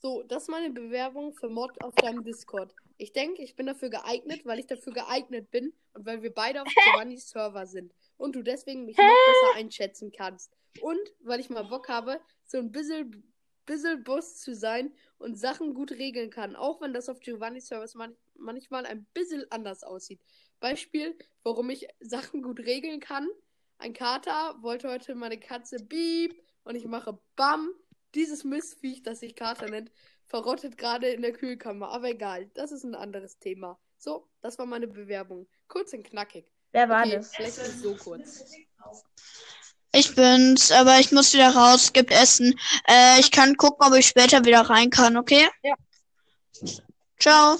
[0.00, 2.72] So, das ist meine Bewerbung für Mod auf deinem Discord.
[2.98, 6.62] Ich denke, ich bin dafür geeignet, weil ich dafür geeignet bin und weil wir beide
[6.62, 7.92] auf Giovannis Server sind.
[8.16, 10.56] Und du deswegen mich noch besser einschätzen kannst.
[10.80, 13.32] Und weil ich mal Bock habe, so ein bisschen,
[13.66, 16.54] bisschen Boss zu sein und Sachen gut regeln kann.
[16.54, 20.20] Auch wenn das auf Giovannis Servers man manchmal ein bisschen anders aussieht.
[20.60, 23.28] Beispiel, warum ich Sachen gut regeln kann.
[23.78, 27.72] Ein Kater wollte heute meine Katze Beep und ich mache Bam.
[28.14, 29.90] Dieses Mistviech, das sich Kater nennt,
[30.26, 31.88] verrottet gerade in der Kühlkammer.
[31.88, 33.78] Aber egal, das ist ein anderes Thema.
[33.98, 35.48] So, das war meine Bewerbung.
[35.66, 36.50] Kurz und knackig.
[36.72, 37.34] Wer war okay, das?
[37.34, 38.44] vielleicht nicht so kurz.
[39.92, 41.92] Ich bin's, aber ich muss wieder raus.
[41.92, 42.58] Gibt Essen.
[42.86, 45.48] Äh, ich kann gucken, ob ich später wieder rein kann, okay?
[45.62, 45.74] Ja.
[47.18, 47.58] Ciao.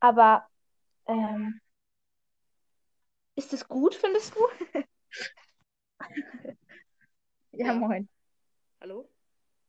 [0.00, 0.46] Aber
[1.06, 1.60] ähm,
[3.34, 4.48] ist es gut, findest du?
[7.56, 7.72] ja, Ja.
[7.74, 8.08] moin.
[8.80, 9.08] Hallo?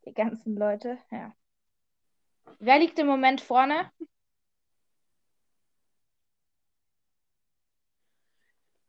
[0.05, 1.33] Die ganzen Leute, ja.
[2.59, 3.91] Wer liegt im Moment vorne?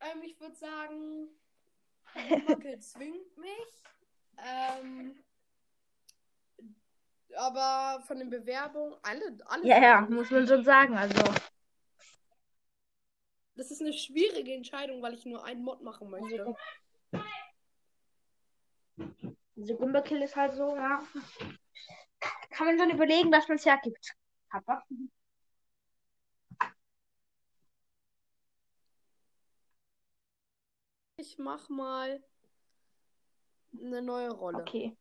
[0.01, 1.29] Ähm, ich würde sagen,
[2.47, 3.83] Wackel zwingt mich.
[4.39, 5.17] Ähm,
[7.37, 9.67] aber von den Bewerbungen, alle, alle.
[9.67, 10.97] Ja, ja, muss man schon sagen.
[10.97, 11.21] Also,
[13.57, 16.55] Das ist eine schwierige Entscheidung, weil ich nur einen Mod machen möchte.
[19.59, 21.03] Diese Gumberkill ist halt so, ja.
[22.51, 24.15] Kann man schon überlegen, dass man es hergibt.
[24.49, 24.85] Papa.
[31.17, 32.23] Ich mach mal
[33.77, 34.59] eine neue Rolle.
[34.59, 34.97] Okay.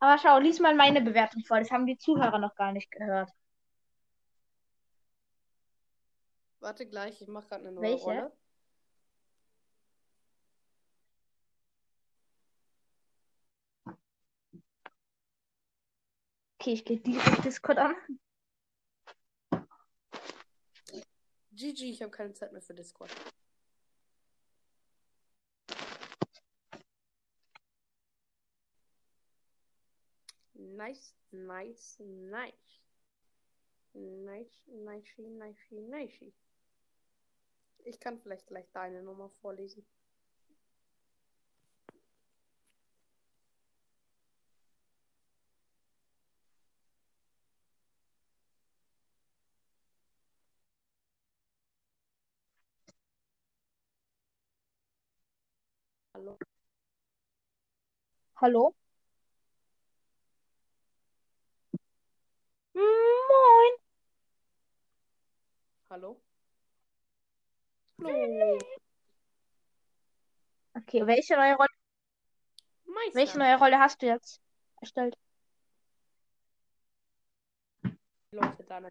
[0.00, 1.58] Aber schau, lies mal meine Bewertung vor.
[1.60, 3.30] Das haben die Zuhörer noch gar nicht gehört.
[6.60, 8.04] Warte gleich, ich mache gerade eine neue Welche?
[8.04, 8.41] Rolle.
[16.62, 17.96] Okay, ich gehe direkt Discord an.
[21.50, 23.10] GG, ich habe keine Zeit mehr für Discord.
[30.54, 32.54] Nice, nice, nice.
[33.94, 36.32] Nice, nice, nice, nice.
[37.78, 39.84] Ich kann vielleicht gleich deine Nummer vorlesen.
[56.14, 56.38] Hallo?
[58.42, 58.74] Hallo?
[62.74, 63.74] Moin.
[65.88, 66.20] Hallo?
[68.02, 68.58] Hallo?
[70.76, 71.68] Okay, welche neue Rolle,
[72.86, 73.14] Meister.
[73.14, 74.40] welche neue Rolle hast du jetzt
[74.80, 75.16] erstellt?
[78.32, 78.88] Leute, dann.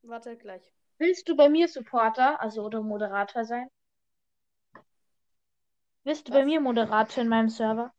[0.00, 0.72] Warte gleich.
[0.96, 3.68] Willst du bei mir Supporter, also oder Moderator sein?
[6.04, 6.46] Willst du bei Was?
[6.46, 7.92] mir Moderator in meinem Server?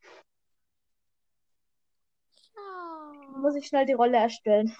[2.55, 3.37] Ja.
[3.39, 4.75] Muss ich schnell die Rolle erstellen.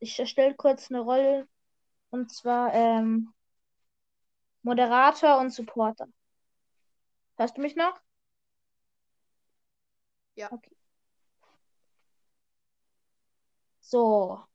[0.00, 1.46] Ich erstelle kurz eine Rolle.
[2.10, 3.32] Und zwar, ähm,
[4.62, 6.06] Moderator und Supporter.
[7.36, 8.00] Hörst du mich noch?
[10.36, 10.50] Ja.
[10.52, 10.70] Okay.
[13.80, 14.46] So.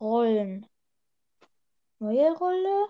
[0.00, 0.66] Rollen.
[2.00, 2.88] Neue Rolle.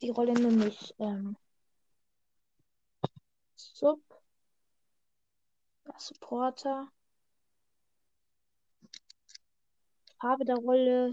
[0.00, 1.36] Die Rolle nehme ich ähm,
[3.56, 4.00] Sub.
[5.86, 6.92] Ja, Supporter.
[10.20, 11.12] Farbe der Rolle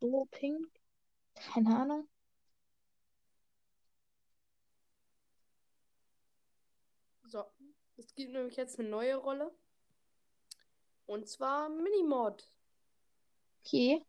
[0.00, 0.66] so pink.
[1.34, 2.08] Keine Ahnung.
[7.26, 7.44] So,
[7.96, 9.52] es gibt nämlich jetzt eine neue Rolle.
[11.06, 12.50] Und zwar Minimod.
[13.64, 14.07] Okay.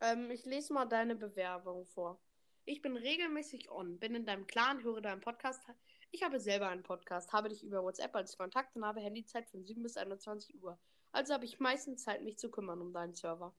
[0.00, 2.18] Ähm, ich lese mal deine Bewerbung vor.
[2.64, 5.62] Ich bin regelmäßig on, bin in deinem Clan, höre deinen Podcast.
[6.10, 9.64] Ich habe selber einen Podcast, habe dich über WhatsApp als Kontakt und habe Handyzeit von
[9.64, 10.78] 7 bis 21 Uhr.
[11.12, 13.54] Also habe ich meistens Zeit, mich zu kümmern um deinen Server.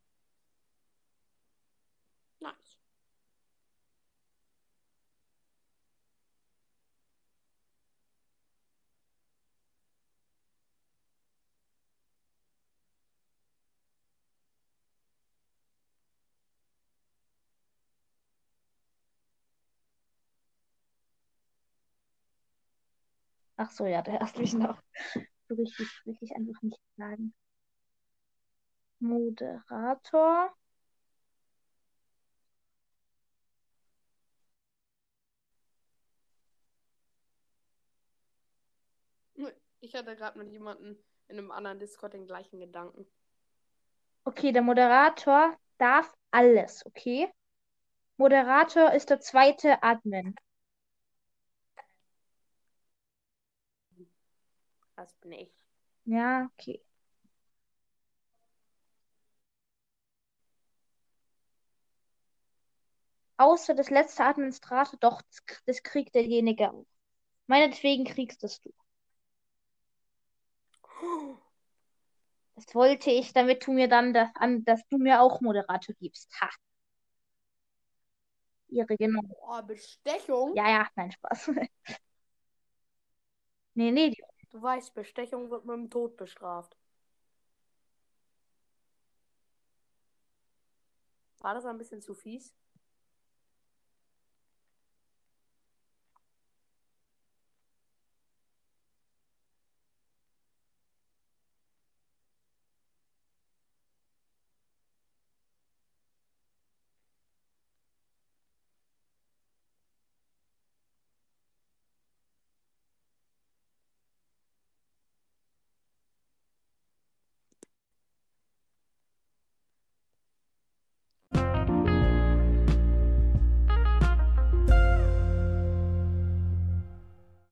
[2.41, 2.77] Nice.
[23.57, 24.79] Ach so, ja, der hast mich noch
[25.49, 27.33] so richtig, richtig einfach nicht sagen.
[28.99, 30.51] Moderator.
[39.79, 40.97] Ich hatte gerade mit jemandem
[41.27, 43.05] in einem anderen Discord den gleichen Gedanken.
[44.23, 47.31] Okay, der Moderator darf alles, okay?
[48.17, 50.35] Moderator ist der zweite Admin.
[54.97, 55.53] Das bin ich.
[56.05, 56.81] Ja, okay.
[63.37, 65.21] Außer das letzte Administrator, doch,
[65.65, 66.85] das, kriegt derjenige auch.
[67.47, 68.73] Meinetwegen kriegst das du.
[72.55, 76.29] Das wollte ich, damit du mir dann das an, dass du mir auch Moderator gibst.
[76.41, 76.49] Ha.
[78.69, 79.21] Ihre, genau.
[79.41, 80.55] Oh, Bestechung?
[80.55, 81.51] Ja, ja, nein, Spaß.
[83.75, 84.23] nee, nee, die,
[84.57, 86.75] Du weißt, Bestechung wird mit dem Tod bestraft.
[91.37, 92.55] War das ein bisschen zu fies?